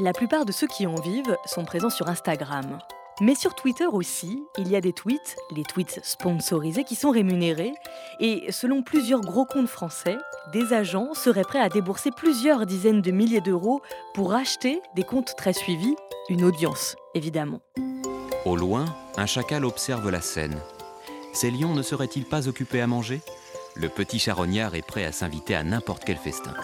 [0.00, 2.78] La plupart de ceux qui en vivent sont présents sur Instagram.
[3.20, 7.74] Mais sur Twitter aussi, il y a des tweets, les tweets sponsorisés, qui sont rémunérés.
[8.18, 10.16] Et selon plusieurs gros comptes français,
[10.54, 13.82] des agents seraient prêts à débourser plusieurs dizaines de milliers d'euros
[14.14, 15.94] pour acheter des comptes très suivis,
[16.30, 17.60] une audience, évidemment.
[18.46, 18.86] Au loin,
[19.18, 20.58] un chacal observe la scène.
[21.34, 23.20] Ces lions ne seraient-ils pas occupés à manger?
[23.74, 26.54] Le petit charognard est prêt à s'inviter à n'importe quel festin.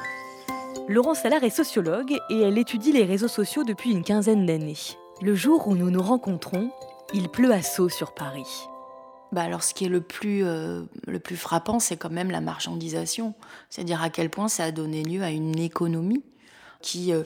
[0.89, 4.77] Laurence Salard est sociologue et elle étudie les réseaux sociaux depuis une quinzaine d'années.
[5.21, 6.71] Le jour où nous nous rencontrons,
[7.13, 8.69] il pleut à saut sur Paris.
[9.33, 12.41] Bah alors, ce qui est le plus, euh, le plus frappant, c'est quand même la
[12.41, 13.35] marchandisation.
[13.69, 16.23] C'est-à-dire à quel point ça a donné lieu à une économie
[16.83, 17.25] qui euh,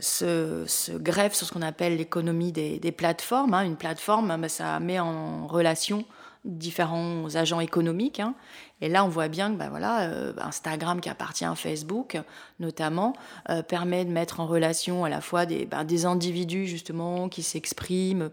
[0.00, 3.54] se, se, greffe sur ce qu'on appelle l'économie des, plateformes.
[3.54, 3.62] Hein.
[3.62, 6.04] Une plateforme, bah, ça met en relation
[6.44, 8.20] différents agents économiques.
[8.20, 8.34] Hein.
[8.80, 12.18] Et là, on voit bien que bah, voilà, euh, Instagram, qui appartient à Facebook
[12.60, 13.14] notamment,
[13.50, 17.42] euh, permet de mettre en relation à la fois des, bah, des individus justement qui
[17.42, 18.30] s'expriment,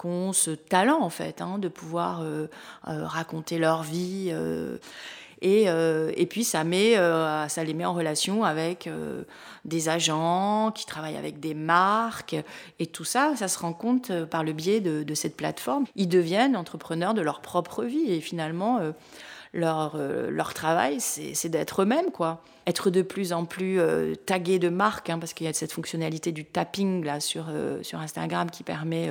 [0.00, 2.48] qui ont ce talent en fait hein, de pouvoir euh,
[2.84, 4.32] raconter leur vie.
[5.42, 8.88] Et, et, puis ça, met, ça les met en relation avec
[9.64, 12.36] des agents qui travaillent avec des marques.
[12.78, 15.84] Et tout ça, ça se rend compte par le biais de, cette plateforme.
[15.96, 18.12] Ils deviennent entrepreneurs de leur propre vie.
[18.12, 18.80] Et finalement,
[19.52, 22.42] leur, euh, travail, c'est d'être eux-mêmes, quoi.
[22.66, 25.72] Être de plus en plus euh, tagué de marques, hein, parce qu'il y a cette
[25.72, 29.10] fonctionnalité du tapping là euh, sur Instagram qui permet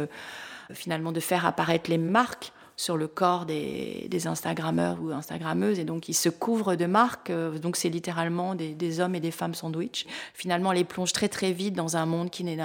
[0.73, 5.85] finalement de faire apparaître les marques sur le corps des, des, Instagrammeurs ou Instagrammeuses, et
[5.85, 9.53] donc ils se couvrent de marques, donc c'est littéralement des, des, hommes et des femmes
[9.53, 10.07] sandwich.
[10.33, 12.57] Finalement, les plonge très très vite dans un monde qui n'est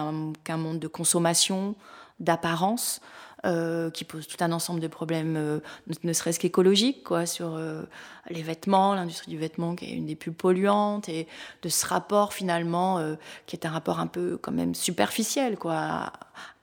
[0.44, 1.74] qu'un monde de consommation,
[2.18, 3.02] d'apparence,
[3.44, 5.61] euh, qui pose tout un ensemble de problèmes, euh,
[6.02, 7.83] ne serait-ce qu'écologiques, quoi, sur euh,
[8.31, 11.29] les vêtements, l'industrie du vêtement qui est une des plus polluantes, et
[11.62, 13.00] de ce rapport finalement,
[13.44, 16.11] qui est un rapport un peu quand même superficiel, quoi,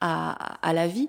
[0.02, 1.08] à la vie.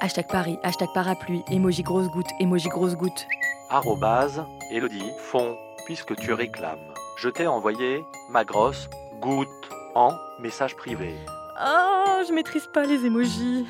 [0.00, 3.26] Hashtag Paris, hashtag parapluie, emoji grosse goutte, emoji grosse goutte.
[3.68, 5.56] Arrobase, Elodie, fond,
[5.86, 6.78] puisque tu réclames.
[7.16, 8.88] Je t'ai envoyé ma grosse
[9.20, 9.48] goutte
[9.96, 11.16] en message privé.
[11.60, 13.66] Oh, je maîtrise pas les émojis.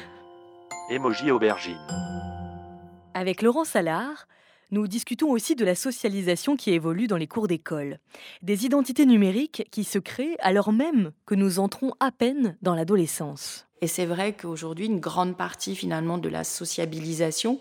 [0.91, 1.81] Émoji aubergine.
[3.15, 4.27] Avec Laurent Salard,
[4.71, 7.99] nous discutons aussi de la socialisation qui évolue dans les cours d'école.
[8.43, 13.67] Des identités numériques qui se créent alors même que nous entrons à peine dans l'adolescence.
[13.81, 17.61] Et c'est vrai qu'aujourd'hui, une grande partie finalement de la sociabilisation,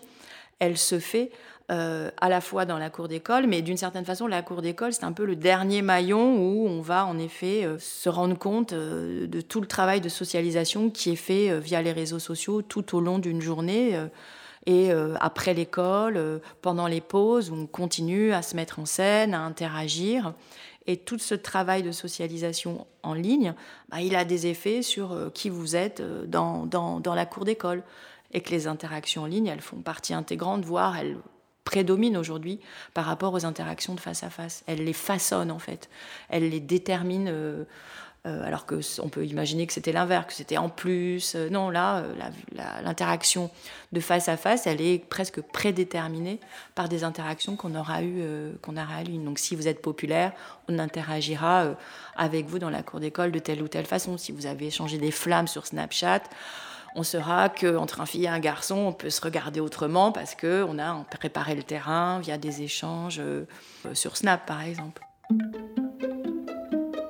[0.58, 1.30] elle se fait
[1.70, 4.94] euh, à la fois dans la cour d'école, mais d'une certaine façon, la cour d'école,
[4.94, 8.72] c'est un peu le dernier maillon où on va en effet euh, se rendre compte
[8.72, 12.96] euh, de tout le travail de socialisation qui est fait via les réseaux sociaux tout
[12.96, 13.98] au long d'une journée.
[14.70, 20.34] Et après l'école, pendant les pauses, on continue à se mettre en scène, à interagir.
[20.86, 23.54] Et tout ce travail de socialisation en ligne,
[23.88, 27.82] bah, il a des effets sur qui vous êtes dans, la cour d'école.
[28.34, 31.16] Et que les interactions en ligne, elles font partie intégrante, voire elles
[31.64, 32.60] prédomine aujourd'hui
[32.92, 34.64] par rapport aux interactions de face à face.
[34.66, 35.88] Elle les façonne en fait.
[36.28, 37.66] Elle les détermine.
[38.26, 41.34] Euh, euh, alors que on peut imaginer que c'était l'inverse, que c'était en plus.
[41.34, 42.02] Euh, non, là,
[42.82, 43.50] l'interaction
[43.92, 46.40] de face à face, elle est presque prédéterminée
[46.74, 48.22] par des interactions qu'on aura eues
[48.62, 49.18] qu'on aura eues.
[49.18, 50.32] Donc, si vous êtes populaire,
[50.68, 51.74] on interagira
[52.16, 54.18] avec vous dans la cour d'école de telle ou telle façon.
[54.18, 56.22] Si vous avez échangé des flammes sur Snapchat,
[56.94, 60.78] on saura qu'entre un fille et un garçon, on peut se regarder autrement parce qu'on
[60.78, 63.44] a préparé le terrain via des échanges euh,
[63.94, 65.02] sur Snap, par exemple.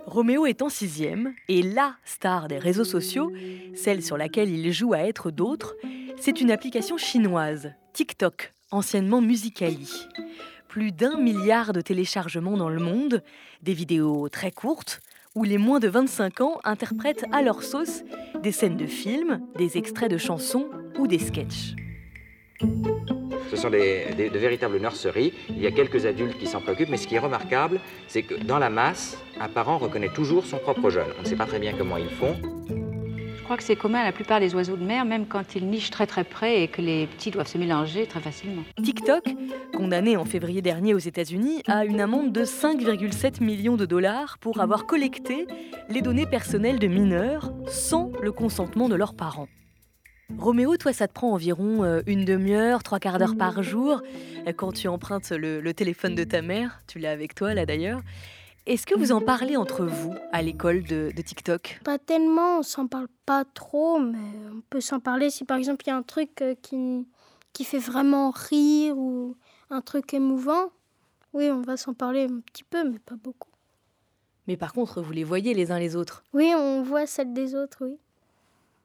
[0.08, 3.30] Roméo est en sixième et la star des réseaux sociaux,
[3.74, 5.76] celle sur laquelle il joue à être d'autres,
[6.18, 10.08] c'est une application chinoise, TikTok, anciennement Musicali.
[10.66, 13.22] Plus d'un milliard de téléchargements dans le monde,
[13.62, 15.00] des vidéos très courtes,
[15.34, 18.02] où les moins de 25 ans interprètent à leur sauce
[18.42, 21.74] des scènes de films, des extraits de chansons ou des sketchs.
[23.58, 25.32] Ce sont des, des- de véritables nurseries.
[25.50, 28.34] Il y a quelques adultes qui s'en préoccupent, mais ce qui est remarquable, c'est que
[28.36, 31.08] dans la masse, un parent reconnaît toujours son propre jeune.
[31.18, 32.36] On ne sait pas très bien comment ils font.
[33.36, 35.66] Je crois que c'est commun à la plupart des oiseaux de mer, même quand ils
[35.66, 38.62] nichent très très près et que les petits doivent se mélanger très facilement.
[38.80, 39.24] TikTok,
[39.76, 44.60] condamné en février dernier aux États-Unis, a une amende de 5,7 millions de dollars pour
[44.60, 45.48] avoir collecté
[45.88, 49.48] les données personnelles de mineurs sans le consentement de leurs parents.
[50.36, 54.02] Roméo, toi, ça te prend environ euh, une demi-heure, trois quarts d'heure par jour
[54.46, 56.82] euh, quand tu empruntes le, le téléphone de ta mère.
[56.86, 58.02] Tu l'as avec toi, là d'ailleurs.
[58.66, 61.80] Est-ce que vous en parlez entre vous à l'école de, de TikTok?
[61.82, 64.18] Pas tellement, on s'en parle pas trop, mais
[64.54, 67.08] on peut s'en parler si par exemple il y a un truc euh, qui,
[67.54, 69.34] qui fait vraiment rire ou
[69.70, 70.66] un truc émouvant.
[71.32, 73.48] Oui, on va s'en parler un petit peu, mais pas beaucoup.
[74.46, 77.54] Mais par contre, vous les voyez les uns les autres, Oui, on voit celle des
[77.54, 77.96] autres, oui.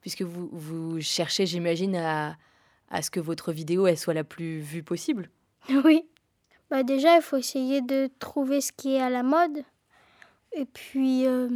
[0.04, 2.36] Puisque vous, vous cherchez, j'imagine, à,
[3.02, 5.32] ce que votre vidéo elle soit la plus vue possible.
[5.86, 6.06] Oui.
[6.70, 9.64] Bah déjà, il faut essayer de trouver ce qui est à la mode.
[10.52, 11.48] Et puis, euh,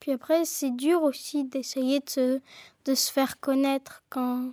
[0.00, 2.40] puis après, c'est dur aussi d'essayer de se,
[2.84, 4.02] de se faire connaître.
[4.10, 4.52] Quand,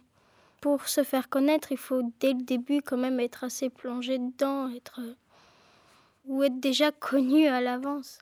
[0.61, 4.69] pour se faire connaître, il faut dès le début quand même être assez plongé dedans,
[4.69, 5.15] être, euh,
[6.25, 8.19] ou être déjà connu à l'avance.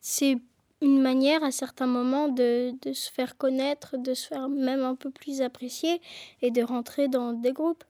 [0.00, 0.38] C'est
[0.82, 4.94] une manière à certains moments de, de se faire connaître, de se faire même un
[4.94, 6.00] peu plus apprécier
[6.42, 7.84] et de rentrer dans des groupes.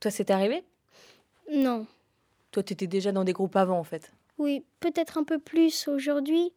[0.00, 0.64] Toi, c'est arrivé?
[1.52, 1.86] Non.
[2.52, 4.12] Toi, tu étais déjà dans des groupes avant, en fait?
[4.38, 6.52] Oui, peut-être un peu plus aujourd'hui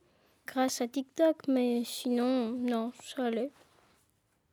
[0.47, 3.51] grâce à TikTok, mais sinon, non, ça allait.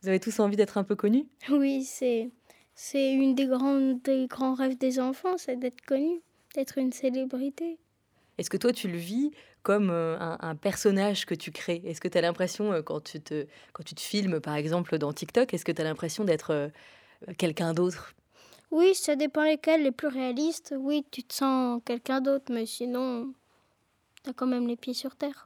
[0.03, 1.27] Vous avez tous envie d'être un peu connus?
[1.51, 2.31] Oui, c'est
[2.75, 6.23] c'est une des grands des grands rêves des enfants, c'est d'être connu,
[6.55, 7.79] d'être une célébrité.
[8.41, 11.83] Est-ce que toi, tu le vis comme euh, un, personnage que tu crées?
[11.85, 15.13] Est-ce que tu as l'impression, euh, quand, tu te, quand tu filmes, par exemple, dans
[15.13, 16.69] TikTok, est-ce que tu as l'impression d'être euh,
[17.37, 18.15] quelqu'un d'autre?
[18.71, 20.75] Oui, ça dépend lesquels, les plus réalistes.
[20.75, 23.35] Oui, tu te sens quelqu'un d'autre, mais sinon,
[24.23, 25.45] t'as quand même les pieds sur terre.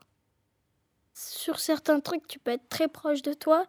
[1.14, 3.66] Sur certains trucs, tu peux être très proche de toi,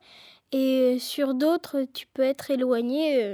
[0.52, 3.34] et sur d'autres, tu peux être éloigné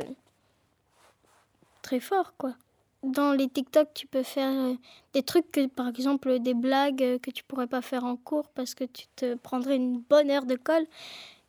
[1.82, 2.56] très fort, quoi.
[3.04, 4.76] Dans les TikTok, tu peux faire euh,
[5.14, 8.48] des trucs que, par exemple, des blagues euh, que tu pourrais pas faire en cours
[8.50, 10.86] parce que tu te prendrais une bonne heure de colle.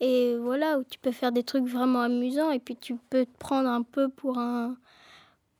[0.00, 3.38] Et voilà, où tu peux faire des trucs vraiment amusants et puis tu peux te
[3.38, 4.76] prendre un peu pour un,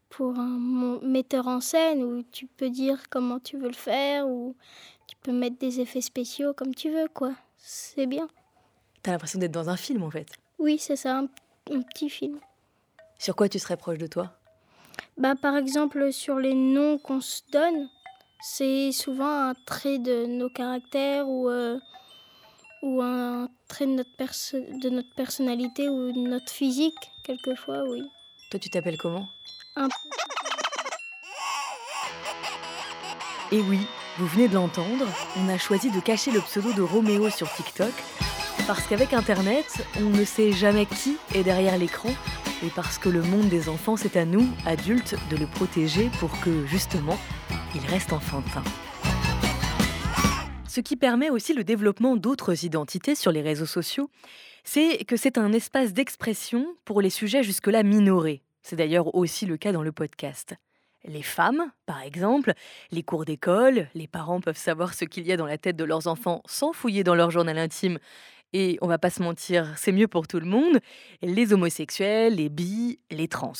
[0.09, 4.57] pour un metteur en scène où tu peux dire comment tu veux le faire ou
[5.07, 7.35] tu peux mettre des effets spéciaux comme tu veux, quoi.
[7.59, 8.29] C'est bien.
[9.03, 10.27] Tu as l'impression d'être dans un film, en fait.
[10.59, 11.29] Oui, c'est ça, un,
[11.71, 12.41] un petit film.
[13.19, 14.33] Sur quoi tu serais proche de toi?
[15.19, 17.89] Bah, par exemple, sur les noms qu'on se donne,
[18.43, 21.79] c'est souvent un trait de nos caractères ou, euh,
[22.83, 28.03] ou un trait de notre, perso- de notre personnalité ou de notre physique, quelquefois, oui.
[28.51, 29.27] Toi, tu t'appelles comment?
[29.77, 29.89] Un
[33.53, 33.79] Et oui,
[34.19, 37.93] vous venez de l'entendre, on a choisi de cacher le pseudo de Roméo sur TikTok
[38.67, 39.67] parce qu'avec Internet,
[39.99, 42.09] on ne sait jamais qui est derrière l'écran
[42.65, 46.31] et parce que le monde des enfants, c'est à nous, adultes, de le protéger pour
[46.41, 47.19] que, justement,
[47.75, 48.63] il reste enfantin.
[50.69, 54.09] Ce qui permet aussi le développement d'autres identités sur les réseaux sociaux,
[54.65, 58.43] c'est que c'est un espace d'expression pour les sujets jusque-là minorés.
[58.63, 60.55] C'est d'ailleurs aussi le cas dans le podcast.
[61.05, 62.55] Les femmes, par exemple,
[62.93, 65.85] les cours d'école, les parents peuvent savoir ce qu'il y a dans la tête de
[65.85, 67.99] leurs enfants sans fouiller dans leur journal intime.
[68.53, 70.79] Et on va pas se mentir, c'est mieux pour tout le monde.
[71.23, 73.53] Les homosexuels, les bi, les trans.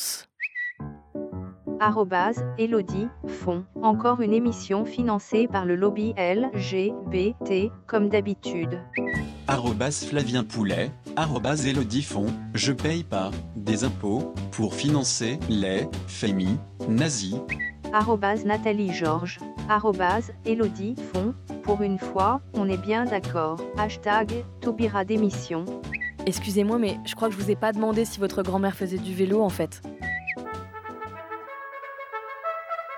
[1.79, 3.65] Arrobase, Elodie, fond.
[3.81, 8.79] Encore une émission financée par le lobby LGBT, comme d'habitude.
[9.47, 16.57] Arrobas Flavien Poulet, arrobas Elodie Font, je paye pas des impôts pour financer les FEMI
[16.87, 17.35] nazis.
[17.91, 19.39] Arrobase Nathalie Georges.
[19.67, 21.33] Arrobase, Elodie, fond.
[21.63, 23.57] Pour une fois, on est bien d'accord.
[23.77, 25.63] Hashtag, Taubira d'émission.
[26.25, 29.13] Excusez-moi, mais je crois que je vous ai pas demandé si votre grand-mère faisait du
[29.13, 29.81] vélo en fait.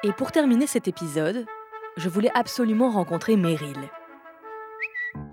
[0.03, 1.45] Et pour terminer cet épisode,
[1.97, 3.77] je voulais absolument rencontrer Meryl.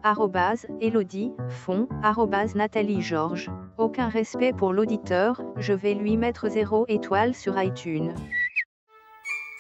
[0.03, 3.51] arrobase Elodie, fond, arrobase Nathalie Georges.
[3.79, 8.15] Aucun respect pour l'auditeur, je vais lui mettre 0 étoile sur iTunes.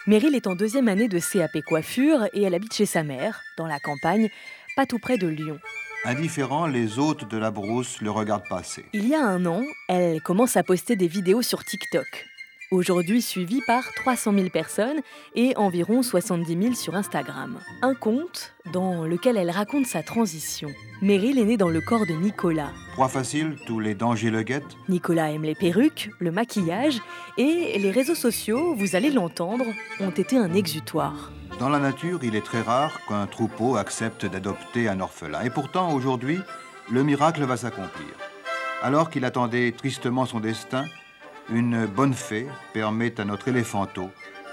[0.08, 3.68] Meryl est en deuxième année de CAP coiffure et elle habite chez sa mère, dans
[3.68, 4.30] la campagne,
[4.74, 5.60] pas tout près de Lyon.
[6.04, 8.84] Indifférent, les hôtes de la brousse le regardent passer.
[8.92, 12.26] Il y a un an, elle commence à poster des vidéos sur TikTok.
[12.72, 15.02] Aujourd'hui suivie par 300 000 personnes
[15.34, 17.58] et environ 70 000 sur Instagram.
[17.82, 20.70] Un compte dans lequel elle raconte sa transition.
[21.02, 22.70] Meryl est née dans le corps de Nicolas.
[22.94, 24.78] Proie facile, tous les dangers le guettent.
[24.88, 26.98] Nicolas aime les perruques, le maquillage
[27.36, 29.66] et les réseaux sociaux, vous allez l'entendre,
[30.00, 31.30] ont été un exutoire.
[31.58, 35.42] Dans la nature, il est très rare qu'un troupeau accepte d'adopter un orphelin.
[35.42, 36.38] Et pourtant, aujourd'hui,
[36.90, 38.08] le miracle va s'accomplir.
[38.82, 40.86] Alors qu'il attendait tristement son destin,
[41.50, 44.10] une bonne fée permet à notre éléphanto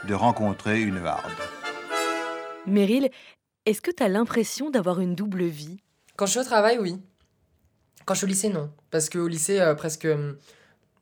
[0.07, 1.31] de rencontrer une harde.
[2.65, 3.09] Meryl,
[3.65, 5.79] est-ce que tu as l'impression d'avoir une double vie?
[6.15, 6.97] Quand je suis au travail, oui.
[8.05, 8.71] Quand je suis au lycée, non.
[8.91, 10.37] Parce qu'au lycée, euh, presque, hum,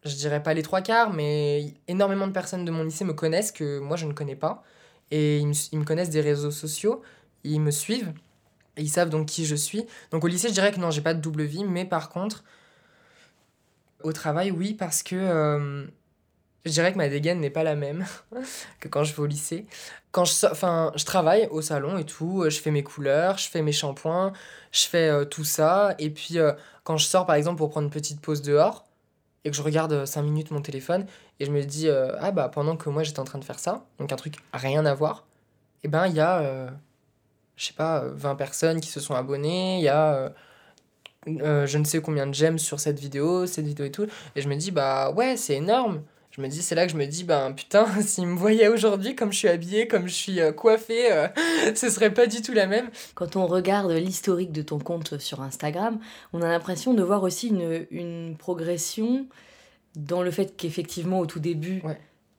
[0.03, 3.51] je dirais pas les trois quarts, mais énormément de personnes de mon lycée me connaissent
[3.51, 4.63] que moi je ne connais pas.
[5.11, 7.01] Et ils me, ils me connaissent des réseaux sociaux,
[7.43, 8.13] ils me suivent,
[8.75, 9.85] et ils savent donc qui je suis.
[10.11, 12.43] Donc au lycée, je dirais que non, j'ai pas de double vie, mais par contre,
[14.03, 15.85] au travail, oui, parce que euh,
[16.65, 18.05] je dirais que ma dégaine n'est pas la même
[18.79, 19.65] que quand je vais au lycée.
[20.11, 23.49] Quand je, enfin, je travaille au salon et tout, euh, je fais mes couleurs, je
[23.49, 24.33] fais mes shampoings,
[24.71, 25.95] je fais euh, tout ça.
[25.99, 26.37] Et puis
[26.83, 28.85] quand je sors par exemple pour prendre une petite pause dehors
[29.43, 31.05] et que je regarde 5 minutes mon téléphone
[31.39, 33.85] et je me dis, ah bah pendant que moi j'étais en train de faire ça,
[33.99, 35.25] donc un truc rien à voir,
[35.83, 36.71] et ben il y a,
[37.57, 40.31] je sais pas, euh, 20 personnes qui se sont abonnées, il y a.
[41.27, 44.05] euh, je ne sais combien de j'aime sur cette vidéo, cette vidéo et tout.
[44.35, 46.01] Et je me dis, bah ouais, c'est énorme.
[46.31, 49.15] Je me dis, c'est là que je me dis, ben putain, s'ils me voyaient aujourd'hui
[49.15, 51.27] comme je suis habillée, comme je suis euh, coiffée, euh,
[51.75, 52.89] ce serait pas du tout la même.
[53.15, 55.99] Quand on regarde l'historique de ton compte sur Instagram,
[56.33, 59.27] on a l'impression de voir aussi une, une progression
[59.95, 61.81] dans le fait qu'effectivement, au tout début,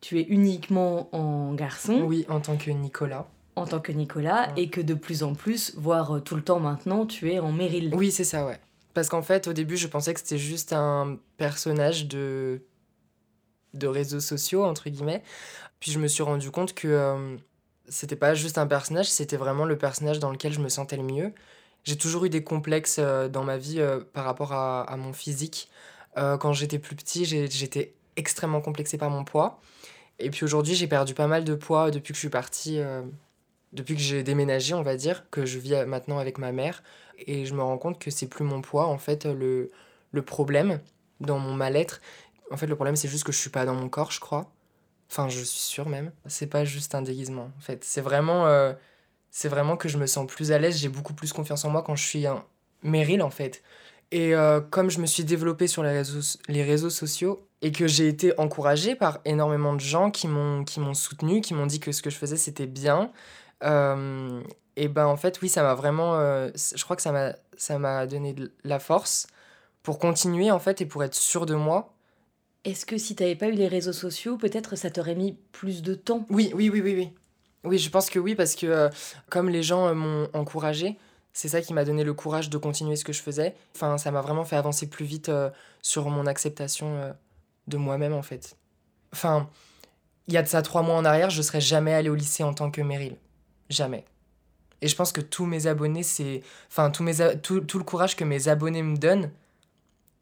[0.00, 2.02] tu es uniquement en garçon.
[2.02, 3.26] Oui, en tant que Nicolas.
[3.56, 6.60] En tant que Nicolas, et que de plus en plus, voire euh, tout le temps
[6.60, 7.92] maintenant, tu es en Meryl.
[7.96, 8.58] Oui, c'est ça, ouais.
[8.98, 12.62] Parce qu'en fait, au début, je pensais que c'était juste un personnage de
[13.72, 15.22] de réseaux sociaux, entre guillemets.
[15.78, 17.36] Puis je me suis rendu compte que euh,
[17.86, 21.04] c'était pas juste un personnage, c'était vraiment le personnage dans lequel je me sentais le
[21.04, 21.32] mieux.
[21.84, 25.12] J'ai toujours eu des complexes euh, dans ma vie euh, par rapport à, à mon
[25.12, 25.70] physique.
[26.16, 29.60] Quand j'étais plus petit, j'étais extrêmement complexée par mon poids.
[30.18, 32.80] Et puis aujourd'hui, j'ai perdu pas mal de poids depuis que je suis partie,
[33.72, 36.82] depuis que j'ai déménagé, on va dire, que je vis euh, maintenant avec ma mère.
[37.26, 39.70] Et je me rends compte que c'est plus mon poids, en fait, le,
[40.12, 40.80] le problème
[41.20, 42.00] dans mon mal-être.
[42.50, 44.50] En fait, le problème, c'est juste que je suis pas dans mon corps, je crois.
[45.10, 46.12] Enfin, je suis sûre même.
[46.26, 47.84] C'est pas juste un déguisement, en fait.
[47.84, 48.72] C'est vraiment, euh,
[49.44, 51.96] vraiment que je me sens plus à l'aise, j'ai beaucoup plus confiance en moi quand
[51.96, 52.44] je suis un
[52.82, 53.62] Meryl, en fait.
[54.10, 57.86] Et euh, comme je me suis développée sur les réseaux, les réseaux sociaux et que
[57.86, 62.00] j'ai été encouragée par énormément de gens qui m'ont soutenue, qui m'ont dit que ce
[62.00, 63.08] que je faisais c'était bien, euh,
[63.62, 66.18] et ben en fait oui ça m'a vraiment,
[66.54, 69.26] je crois que ça m'a ça m'a donné de la force
[69.82, 71.94] pour continuer en fait et pour être sûre de moi.
[72.64, 75.94] Est-ce que si t'avais pas eu les réseaux sociaux, peut-être ça t'aurait mis plus de
[75.94, 76.26] temps?
[76.28, 77.10] Oui, oui, oui, oui, oui.
[77.64, 78.88] Oui, je pense que oui, parce que euh,
[79.30, 80.98] comme les gens euh, m'ont encouragé,
[81.32, 83.54] c'est ça qui m'a donné le courage de continuer ce que je faisais.
[83.74, 85.50] Enfin, ça m'a vraiment fait avancer plus vite euh,
[85.82, 87.14] sur mon acceptation
[87.66, 88.56] de moi-même, en fait.
[89.12, 89.48] Enfin,
[90.26, 92.42] il y a de ça trois mois en arrière, je serais jamais allée au lycée
[92.42, 93.16] en tant que Meryl.
[93.70, 94.04] Jamais.
[94.80, 96.42] Et je pense que tous mes abonnés, c'est.
[96.70, 99.30] Enfin, tous mes tout, tout le courage que mes abonnés me donnent,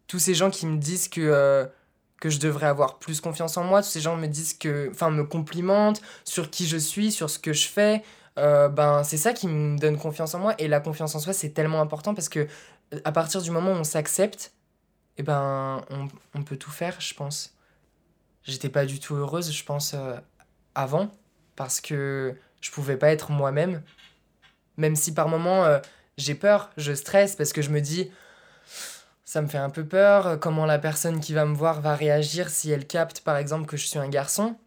[0.07, 1.21] tous ces gens qui me disent que.
[1.21, 1.65] euh,
[2.19, 3.81] que je devrais avoir plus confiance en moi.
[3.83, 7.37] Tous ces gens me disent que, enfin, me complimentent sur qui je suis, sur ce
[7.39, 8.03] que je fais.
[8.39, 10.55] Euh, ben, c'est ça qui me donne confiance en moi.
[10.57, 12.47] Et la confiance en soi, c'est tellement important parce que
[13.03, 14.53] à partir du moment où on s'accepte,
[15.17, 17.55] et ben, on, on peut tout faire, je pense.
[18.43, 20.15] J'étais pas du tout heureuse, je pense, euh,
[20.73, 21.11] avant,
[21.55, 22.35] parce que
[22.67, 23.81] je pouvais pas être moi-même.
[24.75, 25.79] Même si par moments, euh,
[26.17, 28.11] j'ai peur, je stresse parce que je me dis,
[29.23, 32.49] ça me fait un peu peur, comment la personne qui va me voir va réagir
[32.49, 34.57] si elle capte par exemple que je suis un garçon.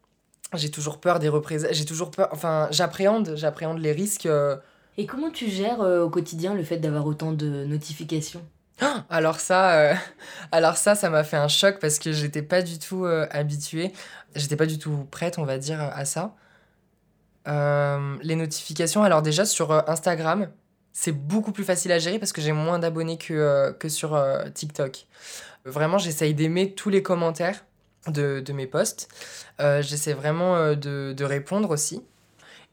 [0.54, 4.26] J'ai toujours peur des représailles, j'ai toujours peur, enfin j'appréhende, j'appréhende les risques.
[4.26, 4.56] euh.
[4.96, 8.42] Et comment tu gères euh, au quotidien le fait d'avoir autant de notifications?
[9.10, 9.94] Alors ça, euh,
[10.52, 13.92] alors ça, ça m'a fait un choc parce que j'étais pas du tout euh, habituée,
[14.34, 16.34] j'étais pas du tout prête, on va dire, à ça.
[17.48, 20.48] Euh, les notifications, alors déjà sur euh, Instagram,
[20.92, 24.20] c'est beaucoup plus facile à gérer parce que j'ai moins d'abonnés que, euh, que sur
[24.54, 25.06] TikTok.
[25.64, 27.64] Vraiment, j'essaye d'aimer tous les commentaires
[28.06, 29.08] de, de mes posts.
[29.58, 32.02] J'essaie vraiment de, de répondre aussi.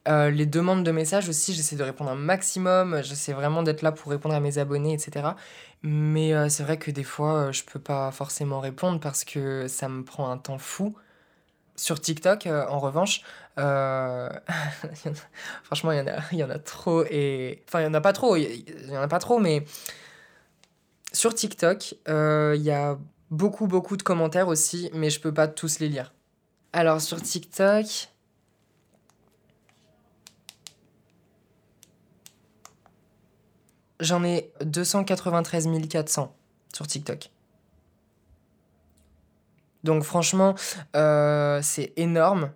[0.08, 3.02] Les demandes de messages aussi, j'essaie de répondre un maximum.
[3.04, 5.28] J'essaie vraiment d'être là pour répondre à mes abonnés, etc.
[5.84, 10.04] Mais c'est vrai que des fois, je peux pas forcément répondre parce que ça me
[10.06, 10.96] prend un temps fou.
[11.78, 13.22] Sur TikTok, euh, en revanche,
[13.60, 14.30] euh,
[15.64, 17.04] franchement, il y, en a, y en a trop.
[17.06, 17.64] Et...
[17.68, 19.64] Enfin, il y en a pas trop, il y en a pas trop, mais
[21.14, 22.98] sur TikTok, euh, il y a
[23.30, 26.14] beaucoup, beaucoup de commentaires aussi, mais je peux pas tous les lire.
[26.74, 27.86] Alors, sur TikTok.
[34.00, 36.36] J'en ai 293 400
[36.72, 37.32] sur TikTok.
[39.88, 40.54] Donc franchement,
[40.98, 42.52] euh, c'est énorme.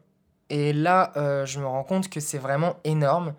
[0.50, 3.34] Et là, euh, je me rends compte que c'est vraiment énorme.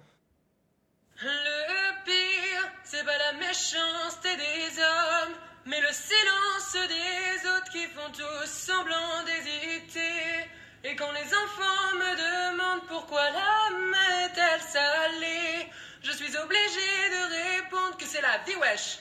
[1.21, 5.35] Le pire, c'est pas la méchanceté des hommes,
[5.67, 10.49] mais le silence des autres qui font tous semblant d'hésiter.
[10.85, 15.69] Et quand les enfants me demandent pourquoi main est-elle salée,
[16.03, 19.01] je suis obligée de répondre que c'est la vie, wesh.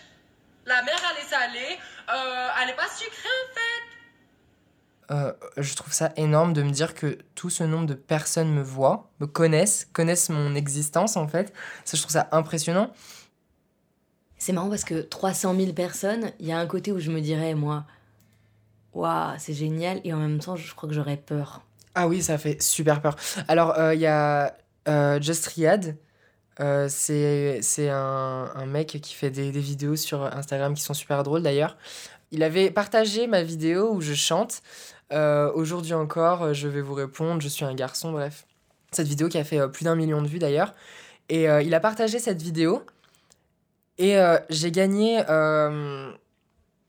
[0.66, 1.80] La mer, elle est salée,
[2.10, 3.71] euh, elle est pas sucrée en fait.
[5.12, 8.62] Euh, je trouve ça énorme de me dire que tout ce nombre de personnes me
[8.62, 11.54] voient, me connaissent, connaissent mon existence en fait.
[11.86, 12.92] Ça, je trouve ça impressionnant.
[14.38, 17.22] C'est marrant parce que 300 000 personnes, il y a un côté où je me
[17.22, 17.86] dirais, moi,
[18.94, 21.62] waouh, c'est génial, et en même temps, je crois que j'aurais peur.
[21.94, 23.16] Ah oui, ça fait super peur.
[23.48, 24.56] Alors, il y a
[24.88, 25.98] euh, Just Riyad.
[26.60, 30.94] Euh, c'est c'est un, un mec qui fait des, des vidéos sur Instagram qui sont
[30.94, 31.78] super drôles d'ailleurs.
[32.32, 34.62] Il avait partagé ma vidéo où je chante.
[35.12, 38.46] Euh, Aujourd'hui encore, je vais vous répondre, je suis un garçon, bref.
[38.92, 40.74] Cette vidéo qui a fait euh, plus d'un million de vues d'ailleurs.
[41.30, 42.84] Et euh, il a partagé cette vidéo.
[43.98, 45.24] Et euh, j'ai gagné.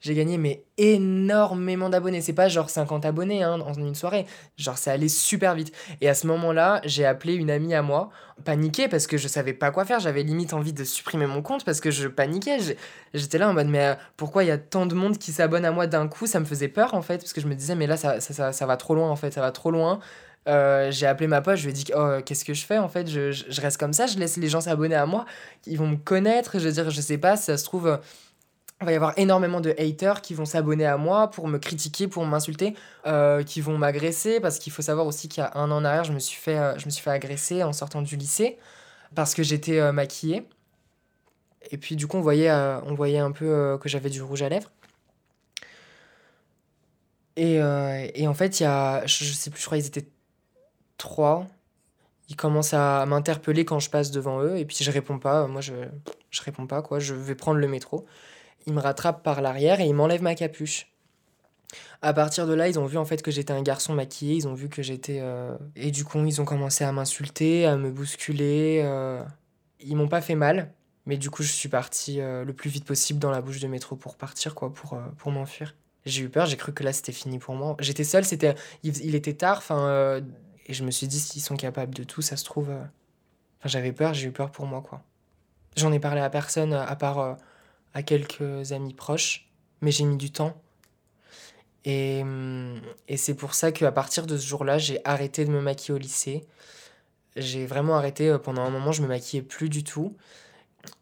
[0.03, 2.21] Euh, j'ai gagné mais énormément d'abonnés.
[2.21, 4.27] C'est pas genre 50 abonnés hein, en une soirée.
[4.57, 5.73] Genre c'est allé super vite.
[6.01, 8.11] Et à ce moment-là, j'ai appelé une amie à moi,
[8.45, 10.01] paniquée parce que je savais pas quoi faire.
[10.01, 12.59] J'avais limite envie de supprimer mon compte parce que je paniquais.
[13.15, 15.65] J'étais là en mode mais euh, pourquoi il y a tant de monde qui s'abonne
[15.65, 16.27] à moi d'un coup?
[16.27, 18.77] Ça me faisait peur en fait parce que je me disais mais là ça, va
[18.77, 20.01] trop loin en fait, ça va trop loin.
[20.49, 22.89] Euh, j'ai appelé ma pote, je lui ai dit oh, qu'est-ce que je fais en
[22.89, 25.25] fait, je, je, reste comme ça, je laisse les gens s'abonner à moi,
[25.67, 27.97] ils vont me connaître, je veux dire, je sais pas, ça se trouve, euh,
[28.83, 32.09] il va y avoir énormément de haters qui vont s'abonner à moi pour me critiquer,
[32.09, 32.75] pour m'insulter,
[33.07, 35.85] euh, qui vont m'agresser, parce qu'il faut savoir aussi qu'il y a un an en
[35.85, 38.59] arrière, je me suis fait, euh, je me suis fait agresser en sortant du lycée,
[39.15, 40.49] parce que j'étais euh, maquillée.
[41.71, 44.49] Et puis du coup, on voyait, on voyait un peu que j'avais du rouge à
[44.49, 44.71] lèvres.
[47.37, 47.55] Et,
[48.15, 50.09] et en fait, il y a, je, je sais plus, je crois qu'ils étaient
[50.99, 51.47] trois.
[52.29, 55.47] Ils commencent à m'interpeller quand je passe devant eux, et puis je réponds pas.
[55.47, 55.73] Moi, je,
[56.31, 56.99] je réponds pas, quoi.
[56.99, 58.07] Je vais prendre le métro.
[58.67, 60.89] Ils me rattrapent par l'arrière et ils m'enlèvent ma capuche.
[62.03, 64.49] À partir de là, ils ont vu en fait que j'étais un garçon maquillé, ils
[64.49, 65.23] ont vu que j'étais...
[65.77, 68.81] Et du coup, ils ont commencé à m'insulter, à me bousculer.
[68.85, 69.23] euh.
[69.81, 70.73] Ils m'ont pas fait mal,
[71.07, 73.69] mais du coup, je suis parti euh, le plus vite possible dans la bouche de
[73.69, 75.75] métro pour partir, quoi, pour, euh, pour m'enfuir.
[76.05, 77.77] J'ai eu peur, j'ai cru que là, c'était fini pour moi.
[77.81, 78.55] J'étais seule, c'était...
[78.83, 80.21] Il, il était tard, enfin...
[80.67, 82.71] Et je me suis dit, s'ils sont capables de tout, ça se trouve...
[82.71, 85.03] Enfin, j'avais peur, j'ai eu peur pour moi, quoi.
[85.77, 87.37] J'en ai parlé à personne, à part
[87.95, 89.49] à quelques amis proches,
[89.81, 90.61] mais j'ai mis du temps.
[91.85, 95.61] Et, hum, et c'est pour ça qu'à partir de ce jour-là, j'ai arrêté de me
[95.61, 96.45] maquiller au lycée.
[97.37, 100.17] J'ai vraiment arrêté, euh, pendant un moment, je me maquillais plus du tout.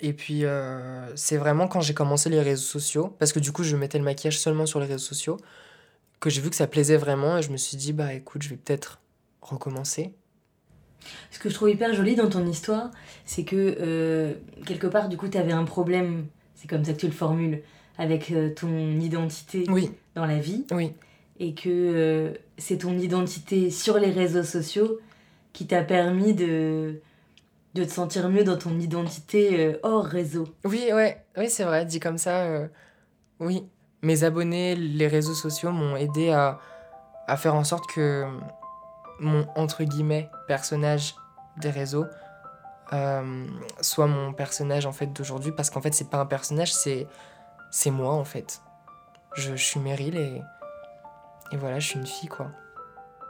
[0.00, 3.62] Et puis, euh, c'est vraiment quand j'ai commencé les réseaux sociaux, parce que du coup,
[3.64, 5.38] je mettais le maquillage seulement sur les réseaux sociaux,
[6.20, 8.50] que j'ai vu que ça plaisait vraiment, et je me suis dit, bah écoute, je
[8.50, 9.00] vais peut-être
[9.40, 10.12] recommencer.
[11.30, 12.90] Ce que je trouve hyper joli dans ton histoire,
[13.24, 14.34] c'est que euh,
[14.66, 16.26] quelque part, du coup, tu avais un problème,
[16.60, 17.62] c'est comme ça que tu le formules,
[17.96, 19.64] avec euh, ton identité
[20.14, 20.66] dans la vie.
[20.72, 20.92] Oui.
[21.38, 24.98] Et que euh, c'est ton identité sur les réseaux sociaux
[25.54, 27.00] qui t'a permis de,
[27.72, 30.48] de te sentir mieux dans ton identité euh, hors réseau.
[30.66, 32.68] Oui, ouais, oui, c'est vrai, dit comme ça, euh,
[33.38, 33.64] oui.
[34.02, 36.60] Mes abonnés, les réseaux sociaux m'ont aidé à,
[37.26, 38.26] à faire en sorte que
[39.18, 41.14] mon, entre guillemets, personnage
[41.58, 42.04] des réseaux
[42.92, 43.46] euh,
[43.80, 45.52] soit mon personnage, en fait, d'aujourd'hui.
[45.52, 47.06] Parce qu'en fait, c'est pas un personnage, c'est,
[47.70, 48.62] c'est moi, en fait.
[49.34, 50.42] Je, suis Meryl et,
[51.52, 52.48] et voilà, je suis une fille, quoi.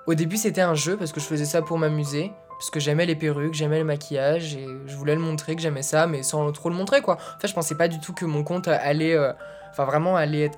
[0.07, 2.33] Au début, c'était un jeu parce que je faisais ça pour m'amuser.
[2.51, 5.81] Parce que j'aimais les perruques, j'aimais le maquillage et je voulais le montrer que j'aimais
[5.81, 7.15] ça, mais sans trop le montrer quoi.
[7.15, 9.15] En fait, je pensais pas du tout que mon compte allait.
[9.15, 9.33] euh,
[9.79, 10.51] vraiment, allait,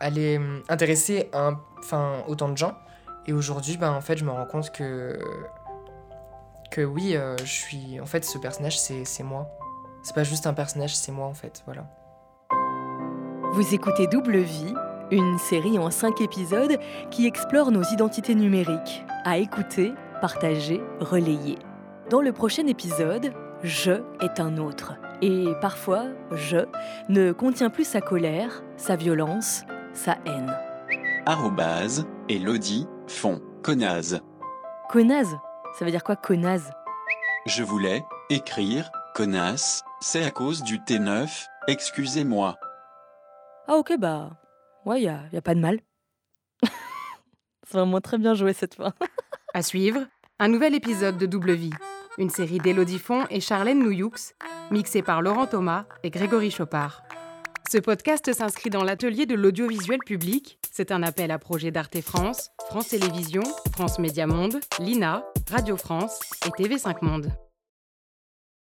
[0.00, 2.76] allait hum, intéresser un, enfin, autant de gens.
[3.26, 5.18] Et aujourd'hui, ben, en fait, je me rends compte que.
[6.74, 8.00] Que oui, euh, je suis.
[8.00, 9.46] En fait, ce personnage, c'est c'est moi.
[10.02, 11.86] C'est pas juste un personnage, c'est moi en fait, voilà.
[13.52, 14.74] Vous écoutez Double Vie,
[15.12, 16.76] une série en 5 épisodes
[17.12, 21.60] qui explore nos identités numériques, à écouter, partager, relayer.
[22.10, 24.94] Dans le prochain épisode, je est un autre.
[25.22, 26.66] Et parfois, je
[27.08, 29.62] ne contient plus sa colère, sa violence,
[29.92, 30.52] sa haine.
[31.24, 34.20] Arrobase, Elodie, fond, connaze.
[34.90, 35.36] Connaze
[35.78, 36.70] Ça veut dire quoi, connaze
[37.46, 42.56] Je voulais écrire, connasse, c'est à cause du T9, excusez-moi.
[43.66, 44.30] Ah ok, bah,
[44.84, 45.80] ouais, y a, y a pas de mal.
[47.66, 48.92] C'est vraiment très bien joué cette fois.
[49.52, 50.00] À suivre,
[50.38, 51.72] un nouvel épisode de Double Vie,
[52.18, 54.12] une série d'Élodie Font et Charlène Nouyoux,
[54.70, 57.02] mixée par Laurent Thomas et Grégory Chopard.
[57.74, 60.60] Ce podcast s'inscrit dans l'atelier de l'audiovisuel public.
[60.70, 66.20] C'est un appel à projet d'Arte France, France Télévisions, France Média Monde, l'INA, Radio France
[66.46, 67.32] et TV5 Monde.